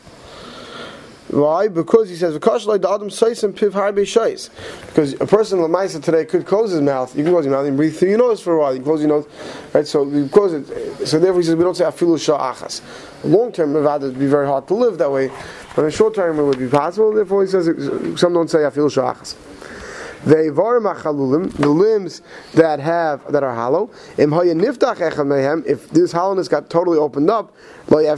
Why? 1.30 1.68
Because 1.68 2.10
he 2.10 2.16
says 2.16 2.34
because 2.34 2.66
a 2.66 2.80
person 2.80 3.20
lamaisa 5.60 6.02
today 6.02 6.24
could 6.24 6.46
close 6.46 6.72
his 6.72 6.82
mouth. 6.82 7.14
You 7.18 7.24
can 7.24 7.34
close 7.34 7.46
your 7.46 7.54
mouth 7.54 7.68
and 7.68 7.76
breathe 7.76 7.98
through 7.98 8.08
your 8.10 8.20
nose 8.20 8.40
for 8.40 8.54
a 8.54 8.60
while. 8.60 8.74
You 8.74 8.82
close 8.82 9.02
your 9.02 9.10
nose, 9.10 9.26
right? 9.74 9.86
So 9.86 10.08
you 10.08 10.30
close 10.30 10.54
it. 10.54 11.06
So 11.06 11.20
therefore 11.20 11.42
he 11.42 11.48
says 11.48 11.56
we 11.56 11.64
don't 11.64 11.76
say 11.76 11.84
afilu 11.84 12.18
sha'achas. 12.18 12.82
Long 13.26 13.52
term, 13.52 13.76
it 13.76 13.82
would 13.82 14.18
be 14.18 14.28
very 14.28 14.48
hard 14.48 14.70
to 14.70 14.74
live 14.74 14.98
that 15.00 15.12
way. 15.12 15.30
But 15.76 15.84
in 15.84 15.92
short 15.92 16.16
term, 16.16 16.40
it 16.40 16.44
would 16.44 16.60
be 16.60 16.70
possible. 16.70 17.12
Therefore 17.14 17.44
he 17.44 17.50
says 17.50 17.66
some 18.18 18.34
don't 18.34 18.50
say 18.50 18.60
afilu 18.60 18.90
sha'achas. 18.90 19.36
The 20.28 21.70
limbs 21.70 22.22
that 22.54 22.80
have 22.80 23.32
that 23.32 23.44
are 23.44 23.56
hollow. 23.56 23.90
If 24.18 25.90
this 25.90 26.12
hollowness 26.12 26.48
got 26.50 26.70
totally 26.70 26.98
opened 26.98 27.30
up, 27.30 27.56
wouldn't 27.90 28.18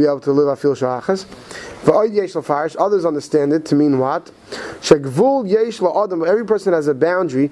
be 0.00 0.06
able 0.06 0.20
to 0.20 0.32
live 0.32 0.48
afil 0.48 0.74
sha'achas. 0.76 1.24
Others 2.78 3.04
understand 3.06 3.52
it 3.54 3.64
to 3.64 3.74
mean 3.74 3.98
what? 3.98 4.30
Every 4.90 6.44
person 6.44 6.72
has 6.74 6.88
a 6.88 6.94
boundary. 6.94 7.50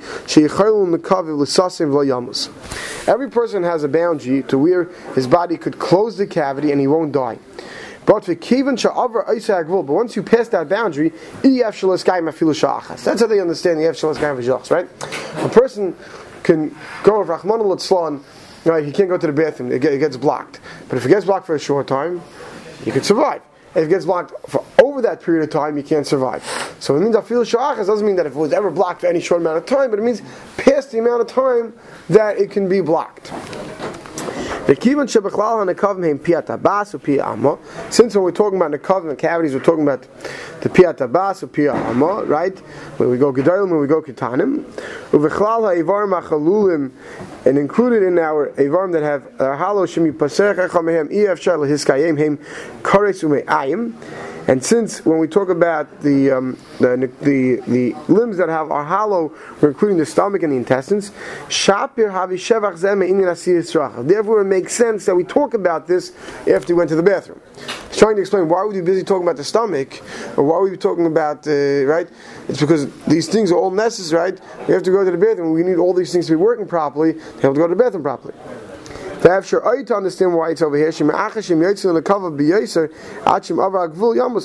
Every 3.06 3.30
person 3.30 3.62
has 3.62 3.84
a 3.84 3.88
boundary 3.88 4.42
to 4.42 4.58
where 4.58 4.84
his 5.14 5.26
body 5.26 5.56
could 5.56 5.78
close 5.78 6.18
the 6.18 6.26
cavity 6.26 6.70
and 6.70 6.80
he 6.80 6.86
won't 6.86 7.12
die. 7.12 7.38
But 8.08 8.26
once 9.86 10.16
you 10.16 10.22
pass 10.22 10.48
that 10.48 10.66
boundary, 10.66 11.12
That's 11.42 11.82
how 13.20 13.26
they 13.26 13.40
understand 13.40 13.78
the 13.78 13.86
Ef 13.86 13.96
Shalas 13.96 14.70
right? 14.70 14.88
A 15.44 15.48
person 15.50 15.94
can 16.42 16.74
go 17.02 17.18
with 17.18 17.28
Rahman 17.28 17.60
al 17.60 17.76
right? 18.64 18.82
He 18.82 18.92
can't 18.92 19.10
go 19.10 19.18
to 19.18 19.26
the 19.26 19.32
bathroom, 19.34 19.70
it 19.70 19.80
gets 19.80 20.16
blocked. 20.16 20.60
But 20.88 20.96
if 20.96 21.04
it 21.04 21.10
gets 21.10 21.26
blocked 21.26 21.44
for 21.44 21.54
a 21.54 21.58
short 21.58 21.86
time, 21.86 22.22
you 22.86 22.92
can 22.92 23.02
survive. 23.02 23.42
If 23.74 23.84
it 23.84 23.88
gets 23.90 24.06
blocked 24.06 24.32
for 24.48 24.64
over 24.82 25.02
that 25.02 25.20
period 25.20 25.44
of 25.44 25.50
time, 25.50 25.76
you 25.76 25.82
can't 25.82 26.06
survive. 26.06 26.42
So 26.80 26.96
it 26.96 27.00
means 27.00 27.14
afil 27.14 27.42
shachas 27.44 27.86
doesn't 27.86 28.06
mean 28.06 28.16
that 28.16 28.24
if 28.24 28.32
it 28.32 28.38
was 28.38 28.54
ever 28.54 28.70
blocked 28.70 29.02
for 29.02 29.08
any 29.08 29.20
short 29.20 29.42
amount 29.42 29.58
of 29.58 29.66
time, 29.66 29.90
but 29.90 29.98
it 29.98 30.02
means 30.02 30.22
past 30.56 30.92
the 30.92 30.98
amount 30.98 31.20
of 31.20 31.26
time 31.26 31.74
that 32.08 32.38
it 32.38 32.50
can 32.50 32.70
be 32.70 32.80
blocked. 32.80 33.32
Since 34.68 34.84
when 34.84 35.06
we're 35.06 35.06
talking 38.32 38.60
about 38.60 38.70
the 38.70 39.08
and 39.08 39.18
cavities, 39.18 39.54
we're 39.54 39.60
talking 39.60 39.82
about 39.82 40.02
the 40.60 40.68
piyat 40.68 41.00
abas 41.00 41.42
or 41.42 41.46
piyat 41.46 41.74
amma, 41.86 42.24
right? 42.24 42.58
Where 42.98 43.08
we 43.08 43.16
go 43.16 43.32
gedalim, 43.32 43.70
where 43.70 43.80
we 43.80 43.86
go 43.86 44.02
ketanim. 44.02 44.64
Uvechlal 45.10 45.74
ha'evarim 45.74 46.20
achalulim, 46.20 46.92
and 47.46 47.56
included 47.56 48.02
in 48.02 48.18
our 48.18 48.50
evarim 48.58 48.92
that 48.92 49.02
have 49.02 49.40
uh, 49.40 49.56
halo 49.56 49.86
shemi 49.86 50.12
paserech 50.12 50.68
echamehem 50.68 51.10
ef 51.14 51.40
shal 51.40 51.60
hiskayim 51.60 52.18
hem 52.18 52.36
kares 52.82 53.24
ume'ayim. 53.24 53.94
And 54.48 54.64
since 54.64 55.04
when 55.04 55.18
we 55.18 55.28
talk 55.28 55.50
about 55.50 56.00
the, 56.00 56.30
um, 56.30 56.58
the, 56.80 57.12
the, 57.20 57.56
the 57.70 57.94
limbs 58.10 58.38
that 58.38 58.48
have 58.48 58.70
are 58.70 58.82
hollow, 58.82 59.30
we're 59.60 59.68
including 59.68 59.98
the 59.98 60.06
stomach 60.06 60.42
and 60.42 60.50
the 60.50 60.56
intestines. 60.56 61.10
Shapir 61.48 62.08
Therefore, 64.08 64.40
it 64.40 64.44
makes 64.44 64.72
sense 64.72 65.04
that 65.04 65.14
we 65.14 65.24
talk 65.24 65.52
about 65.52 65.86
this 65.86 66.14
after 66.48 66.72
we 66.72 66.78
went 66.78 66.88
to 66.88 66.96
the 66.96 67.02
bathroom. 67.02 67.42
He's 67.88 67.98
trying 67.98 68.16
to 68.16 68.22
explain 68.22 68.48
why 68.48 68.64
would 68.64 68.74
we 68.74 68.80
be 68.80 68.86
busy 68.86 69.04
talking 69.04 69.24
about 69.24 69.36
the 69.36 69.44
stomach, 69.44 70.00
or 70.38 70.44
why 70.44 70.58
would 70.58 70.70
we 70.70 70.70
be 70.70 70.76
talking 70.78 71.04
about 71.04 71.46
uh, 71.46 71.84
right? 71.84 72.08
It's 72.48 72.60
because 72.60 72.90
these 73.04 73.28
things 73.28 73.52
are 73.52 73.58
all 73.58 73.70
necessary. 73.70 74.32
Right? 74.32 74.40
We 74.66 74.72
have 74.72 74.82
to 74.84 74.90
go 74.90 75.04
to 75.04 75.10
the 75.10 75.18
bathroom. 75.18 75.52
We 75.52 75.62
need 75.62 75.76
all 75.76 75.92
these 75.92 76.10
things 76.10 76.26
to 76.28 76.32
be 76.32 76.36
working 76.36 76.66
properly. 76.66 77.12
We 77.12 77.20
have 77.42 77.52
to 77.52 77.60
go 77.60 77.68
to 77.68 77.74
the 77.74 77.82
bathroom 77.82 78.02
properly. 78.02 78.34
To 79.22 79.30
have 79.30 79.46
sure 79.46 79.82
to 79.82 79.96
understand 79.96 80.34
why 80.34 80.50
it's 80.50 80.62
over 80.62 80.76
here. 80.76 80.92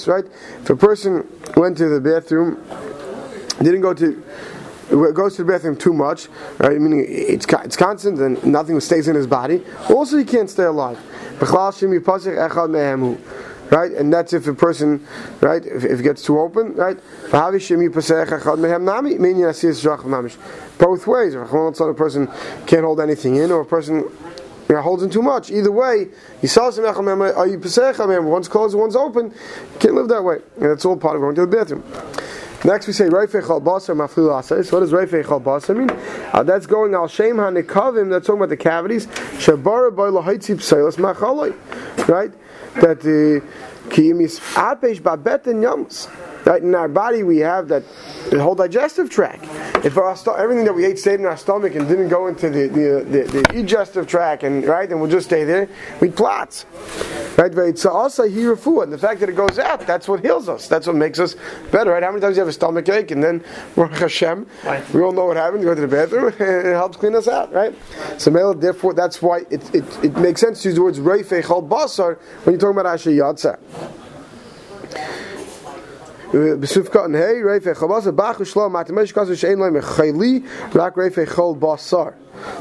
Right? 0.07 0.25
If 0.61 0.69
a 0.69 0.75
person 0.75 1.27
went 1.55 1.77
to 1.77 1.89
the 1.89 2.01
bathroom, 2.01 2.57
didn't 3.59 3.81
go 3.81 3.93
to 3.93 4.23
goes 4.89 5.35
to 5.35 5.43
the 5.43 5.51
bathroom 5.51 5.75
too 5.77 5.93
much, 5.93 6.27
right? 6.59 6.79
Meaning 6.79 7.05
it's 7.07 7.45
it's 7.45 7.75
constant 7.77 8.19
and 8.19 8.43
nothing 8.45 8.79
stays 8.79 9.07
in 9.07 9.15
his 9.15 9.27
body. 9.27 9.63
Also, 9.89 10.17
he 10.17 10.25
can't 10.25 10.49
stay 10.49 10.63
alive. 10.63 10.99
Right, 13.71 13.91
and 13.91 14.13
that's 14.13 14.33
if 14.33 14.45
a 14.47 14.53
person, 14.53 15.07
right, 15.41 15.65
if, 15.65 15.83
if 15.83 15.99
it 15.99 16.03
gets 16.03 16.21
too 16.21 16.37
open, 16.39 16.75
right. 16.75 16.99
Both 20.77 21.07
ways. 21.07 21.33
A 21.33 21.93
person 21.95 22.27
can't 22.67 22.83
hold 22.83 22.99
anything 22.99 23.37
in, 23.37 23.51
or 23.51 23.61
a 23.61 23.65
person 23.65 24.03
you 24.81 24.81
know, 24.81 25.09
too 25.09 25.21
much. 25.21 25.51
Either 25.51 25.71
way, 25.71 26.07
he 26.41 26.47
says 26.47 26.79
one's 26.79 28.47
closed, 28.47 28.77
one's 28.77 28.95
open. 28.95 29.25
You 29.27 29.79
can't 29.79 29.93
live 29.95 30.07
that 30.09 30.23
way. 30.23 30.37
And 30.55 30.65
that's 30.65 30.85
all 30.85 30.97
part 30.97 31.15
of 31.15 31.21
going 31.21 31.35
to 31.35 31.45
the 31.45 31.47
bathroom. 31.47 31.83
Next 32.65 32.87
we 32.87 32.93
say 32.93 33.09
Reifei 33.09 33.45
Chal 33.45 33.59
Basar 33.59 33.93
Maflil 33.93 34.29
Asais. 34.29 34.71
What 34.71 34.79
does 34.79 34.93
Reifei 34.93 35.27
Chal 35.27 35.41
Basar 35.41 35.75
mean? 35.75 35.89
Uh, 36.31 36.43
that's 36.43 36.65
going 36.65 36.93
Al 36.93 37.09
Shem 37.09 37.35
HaNikavim, 37.35 38.09
that's 38.09 38.25
talking 38.25 38.39
about 38.39 38.49
the 38.49 38.57
cavities. 38.57 39.05
Shabara 39.07 39.93
Boy 39.93 40.09
Lahaitzip 40.09 40.57
Seilas 40.57 40.95
Machaloi. 40.95 41.53
Right? 42.07 42.31
That 42.75 43.01
the 43.01 43.43
Kiyimis 43.89 44.39
Apesh 44.53 45.01
Babet 45.01 45.45
and 45.47 45.61
Yams. 45.61 46.07
Right? 46.45 46.61
In 46.61 46.75
our 46.75 46.87
body 46.87 47.23
we 47.23 47.37
have 47.39 47.67
that 47.69 47.83
the 48.29 48.41
whole 48.41 48.55
digestive 48.55 49.09
tract. 49.09 49.45
If 49.85 49.97
our 49.97 50.15
sto- 50.15 50.33
everything 50.33 50.65
that 50.65 50.73
we 50.73 50.85
ate 50.85 50.99
stayed 50.99 51.19
in 51.19 51.25
our 51.25 51.37
stomach 51.37 51.75
and 51.75 51.87
didn't 51.87 52.09
go 52.09 52.27
into 52.27 52.49
the, 52.49 52.67
the, 52.67 53.03
the, 53.03 53.23
the 53.31 53.43
digestive 53.43 54.07
tract 54.07 54.43
and 54.43 54.65
right, 54.65 54.89
and 54.89 54.99
we'll 54.99 55.09
just 55.09 55.27
stay 55.27 55.43
there, 55.43 55.67
we 56.01 56.09
plots. 56.09 56.65
Right? 57.37 57.51
It's 57.57 57.85
also 57.85 58.27
hirafu, 58.27 58.83
and 58.83 58.93
the 58.93 58.97
fact 58.97 59.19
that 59.21 59.29
it 59.29 59.35
goes 59.35 59.57
out, 59.57 59.87
that's 59.87 60.07
what 60.07 60.21
heals 60.21 60.47
us. 60.49 60.67
That's 60.67 60.87
what 60.87 60.95
makes 60.95 61.19
us 61.19 61.35
better. 61.71 61.91
Right? 61.91 62.03
How 62.03 62.11
many 62.11 62.21
times 62.21 62.37
you 62.37 62.41
have 62.41 62.47
a 62.47 62.53
stomach 62.53 62.87
ache, 62.89 63.11
and 63.11 63.23
then 63.23 63.43
Baruch 63.75 63.97
Hashem, 63.97 64.47
we 64.93 65.01
all 65.01 65.11
know 65.11 65.25
what 65.25 65.37
happens. 65.37 65.63
You 65.63 65.69
go 65.69 65.75
to 65.75 65.81
the 65.81 65.87
bathroom, 65.87 66.27
and 66.27 66.39
it 66.67 66.73
helps 66.73 66.97
clean 66.97 67.15
us 67.15 67.27
out. 67.27 67.51
Right? 67.51 67.73
So 68.17 68.53
therefore, 68.53 68.93
that's 68.93 69.21
why 69.21 69.39
it, 69.49 69.73
it, 69.73 70.03
it 70.03 70.17
makes 70.17 70.41
sense 70.41 70.61
to 70.63 70.69
use 70.69 70.75
the 70.75 70.83
words 70.83 70.99
reifei 70.99 71.43
chol 71.43 71.67
basar 71.67 72.17
when 72.43 72.53
you're 72.53 72.59
talking 72.59 72.79
about 72.79 72.93
asher 72.93 73.11
yatsa. 73.11 73.57
בסופה 76.32 77.04
and 77.04 77.14
hey 77.14 77.40
reifei 77.42 77.74
chol 77.74 77.88
basar 77.88 78.14
bach 78.14 78.36
u'shlo 78.38 78.68
matimesh 78.70 79.12
kasu 79.14 79.34
she'en 79.36 79.58
loy 79.58 79.70
mechayli 79.70 80.44
rak 80.74 80.94
reifei 80.94 81.26
chol 81.26 81.58
basar. 81.58 82.14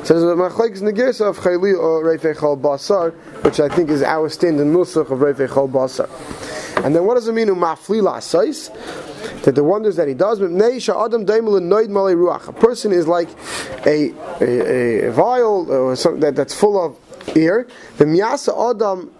So 0.04 0.14
there's 0.14 0.24
a 0.24 0.36
machlekes 0.36 0.80
in 0.80 0.86
the 0.86 0.94
gersa 0.94 1.28
of 1.30 1.38
chayli 1.38 1.78
or 1.78 2.04
reifei 2.04 2.34
chol 2.36 2.60
basar, 2.60 3.14
which 3.44 3.60
I 3.60 3.68
think 3.68 3.90
is 3.90 4.02
our 4.04 4.30
standard 4.30 4.68
nusach 4.68 5.12
of 5.12 5.20
reifei 5.20 5.48
chol 5.50 5.70
basar. 5.70 6.10
And 6.86 6.96
then 6.96 7.06
what 7.06 7.16
does 7.16 7.28
it 7.28 7.34
mean 7.34 7.48
umafli 7.50 8.02
la'asais? 8.02 8.72
That 9.44 9.56
the 9.56 9.64
wonders 9.64 9.96
that 9.96 10.08
he 10.08 10.14
does. 10.14 10.40
A 10.40 10.48
person 12.54 12.92
is 12.92 13.08
like 13.08 13.30
a, 13.86 14.14
a, 14.42 15.08
a 15.08 15.12
vial 15.12 15.72
or 15.72 15.96
something 15.96 16.22
that, 16.22 16.36
that's 16.36 16.54
full 16.54 16.84
of 16.84 16.98
air. 17.36 17.68
The 17.98 18.06
miyasa 18.06 18.72
adam 18.72 19.12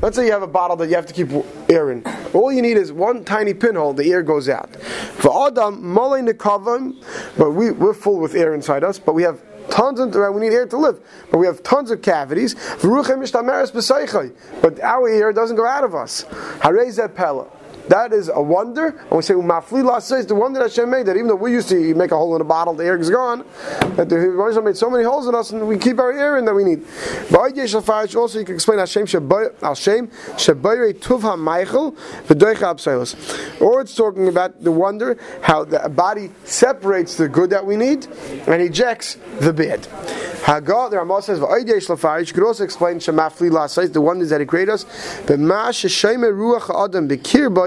Let's 0.00 0.16
say 0.16 0.26
you 0.26 0.32
have 0.32 0.42
a 0.42 0.46
bottle 0.46 0.76
that 0.76 0.88
you 0.88 0.94
have 0.94 1.06
to 1.06 1.14
keep 1.14 1.30
air 1.68 1.90
in. 1.90 2.04
All 2.32 2.52
you 2.52 2.62
need 2.62 2.76
is 2.76 2.92
one 2.92 3.24
tiny 3.24 3.54
pinhole, 3.54 3.92
the 3.92 4.10
air 4.10 4.22
goes 4.22 4.48
out. 4.48 4.74
For 4.76 5.48
Adam, 5.48 5.94
but 5.94 7.50
we, 7.50 7.70
we're 7.70 7.94
full 7.94 8.18
with 8.18 8.34
air 8.34 8.54
inside 8.54 8.84
us, 8.84 8.98
but 8.98 9.14
we 9.14 9.22
have 9.22 9.42
tons 9.70 10.00
of 10.00 10.14
we 10.34 10.40
need 10.40 10.52
air 10.52 10.66
to 10.66 10.76
live, 10.76 11.00
but 11.30 11.38
we 11.38 11.46
have 11.46 11.62
tons 11.62 11.90
of 11.90 12.02
cavities. 12.02 12.54
But 14.60 14.80
our 14.80 15.08
air 15.08 15.32
doesn't 15.32 15.56
go 15.56 15.66
out 15.66 15.84
of 15.84 15.94
us. 15.94 16.24
That 17.88 18.12
is 18.12 18.30
a 18.32 18.40
wonder. 18.40 18.88
And 18.88 19.10
we 19.10 19.22
say, 19.22 19.34
Maflila 19.34 20.00
says 20.00 20.26
the 20.26 20.34
wonder 20.34 20.60
that 20.60 20.70
Hashem 20.70 20.88
made, 20.88 21.06
that 21.06 21.16
even 21.16 21.28
though 21.28 21.34
we 21.34 21.52
used 21.52 21.68
to 21.70 21.94
make 21.94 22.10
a 22.10 22.16
hole 22.16 22.34
in 22.36 22.40
a 22.40 22.44
bottle, 22.44 22.74
the 22.74 22.84
air 22.84 22.98
is 22.98 23.10
gone, 23.10 23.44
that 23.96 24.08
the 24.08 24.16
Hashem 24.16 24.64
made 24.64 24.76
so 24.76 24.90
many 24.90 25.04
holes 25.04 25.26
in 25.26 25.34
us 25.34 25.50
and 25.50 25.66
we 25.66 25.78
keep 25.78 25.98
our 25.98 26.12
air 26.12 26.38
in 26.38 26.44
that 26.44 26.54
we 26.54 26.64
need. 26.64 26.84
Also, 27.34 28.38
you 28.38 28.44
can 28.44 28.54
explain 28.54 28.78
Hashem 28.78 29.06
Hashem 29.06 30.08
Shabayre 30.08 30.94
Tuv 30.94 31.20
HaMeichel 31.22 31.94
V'doicha 32.26 32.74
Abseilos. 32.74 33.60
Or 33.60 33.80
it's 33.80 33.94
talking 33.94 34.28
about 34.28 34.62
the 34.62 34.72
wonder, 34.72 35.18
how 35.42 35.64
the 35.64 35.88
body 35.88 36.30
separates 36.44 37.16
the 37.16 37.28
good 37.28 37.50
that 37.50 37.64
we 37.66 37.76
need 37.76 38.06
and 38.46 38.62
ejects 38.62 39.18
the 39.40 39.52
bad. 39.52 39.86
Hagar, 40.44 40.90
the 40.90 40.96
Ramah 40.96 41.22
says, 41.22 41.38
Lafarish, 41.38 42.28
you 42.28 42.34
could 42.34 42.44
also 42.44 42.64
explain 42.64 42.96
Shemafli 42.98 43.48
Lasais, 43.50 43.92
the 43.92 44.00
wonders 44.00 44.30
that 44.30 44.40
He 44.40 44.46
created 44.46 44.72
us, 44.72 44.84
but 45.26 45.38
Ma 45.38 45.68
Ruach 45.68 46.84
Adam 46.84 47.06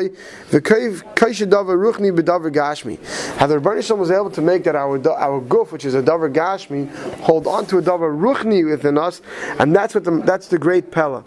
Bekirboy, 0.10 0.62
V'keiv 0.62 1.16
Kaishadavar 1.16 1.78
Ruchni 1.78 2.18
B'davar 2.18 2.52
Gashmi. 2.54 2.98
How 3.38 3.48
the 3.48 3.60
Rebbeinu 3.60 3.98
was 3.98 4.12
able 4.12 4.30
to 4.32 4.42
make 4.42 4.64
that 4.66 4.76
our 4.76 4.96
our 5.10 5.42
guf, 5.42 5.72
which 5.72 5.86
is 5.86 5.96
a 5.96 6.02
Davar 6.02 6.32
Gashmi, 6.34 6.94
hold 7.22 7.48
on 7.48 7.66
to 7.68 7.78
a 7.78 7.82
Davar 7.82 8.16
Ruchni 8.18 8.70
within 8.70 8.98
us, 8.98 9.22
and 9.60 9.76
that's 9.76 9.96
what 9.96 10.04
the, 10.04 10.22
that's 10.26 10.48
the 10.48 10.58
great 10.58 10.92
Pella. 10.92 11.24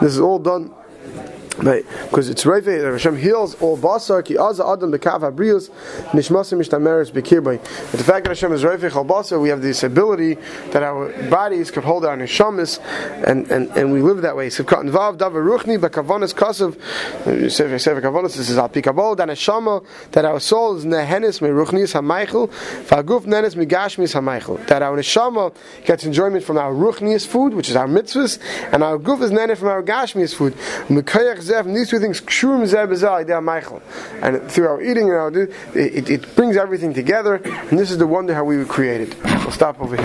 This 0.00 0.12
is 0.12 0.20
all 0.20 0.38
done 0.38 0.74
Right, 1.62 1.86
because 2.10 2.28
it's 2.28 2.44
right 2.44 2.64
there. 2.64 2.90
Hashem 2.90 3.16
heals 3.16 3.54
all 3.60 3.78
basar 3.78 4.24
ki 4.24 4.34
aza 4.34 4.72
adam 4.72 4.90
bekav 4.90 5.20
habrius 5.20 5.70
nishmasim 6.10 6.58
mishtameres 6.58 7.12
bekirbay. 7.12 7.58
But 7.92 7.98
the 7.98 8.04
fact 8.04 8.24
that 8.24 8.30
Hashem 8.30 8.52
is 8.52 8.64
reifich 8.64 8.96
al 8.96 9.04
basar, 9.04 9.40
we 9.40 9.48
have 9.48 9.62
this 9.62 9.84
ability 9.84 10.38
that 10.72 10.82
our 10.82 11.12
bodies 11.30 11.70
could 11.70 11.84
hold 11.84 12.04
our 12.04 12.16
neshamis, 12.16 12.80
and, 13.24 13.48
and, 13.48 13.70
and 13.76 13.92
we 13.92 14.02
live 14.02 14.22
that 14.22 14.36
way. 14.36 14.50
So 14.50 14.64
vav 14.64 15.18
davar 15.18 15.34
ruchni 15.34 15.78
bekavonis. 15.78 16.32
Sefer 17.52 17.78
sefer 17.78 18.00
kavonis. 18.00 18.36
This 18.36 18.50
is 18.50 18.58
al 18.58 18.68
pikabol 18.68 19.16
dan 19.16 19.28
that 20.12 20.24
our 20.24 20.40
soul 20.40 20.76
is 20.76 20.84
nehenis 20.84 21.40
me 21.40 21.50
ruchnis 21.50 21.94
hamaychel 21.94 22.50
vaguf 22.88 23.24
nehenis 23.24 23.54
migashmis 23.54 24.20
hamaychel. 24.20 24.66
That 24.66 24.82
our 24.82 24.96
neshama 24.96 25.54
gets 25.84 26.02
enjoyment 26.04 26.42
from 26.42 26.58
our 26.58 26.72
ruchnius 26.72 27.24
food, 27.24 27.54
which 27.54 27.70
is 27.70 27.76
our 27.76 27.86
mitzvahs, 27.86 28.40
and 28.72 28.82
our 28.82 28.98
guf 28.98 29.22
is 29.22 29.30
nehenis 29.30 29.58
from 29.58 29.68
our 29.68 29.82
gashmius 29.84 30.34
food 30.34 30.54
from 31.60 31.74
these 31.74 31.90
two 31.90 31.98
things, 31.98 32.20
and 34.22 34.50
through 34.50 34.68
our 34.68 34.80
eating 34.80 35.10
and 35.10 35.18
our 35.18 35.30
it, 35.74 36.08
it 36.08 36.34
brings 36.36 36.56
everything 36.56 36.94
together, 36.94 37.40
and 37.44 37.78
this 37.78 37.90
is 37.90 37.98
the 37.98 38.06
wonder 38.06 38.34
how 38.34 38.44
we 38.44 38.56
were 38.56 38.64
created. 38.64 39.14
We'll 39.24 39.50
stop 39.50 39.80
over 39.80 39.96
here. 39.96 40.00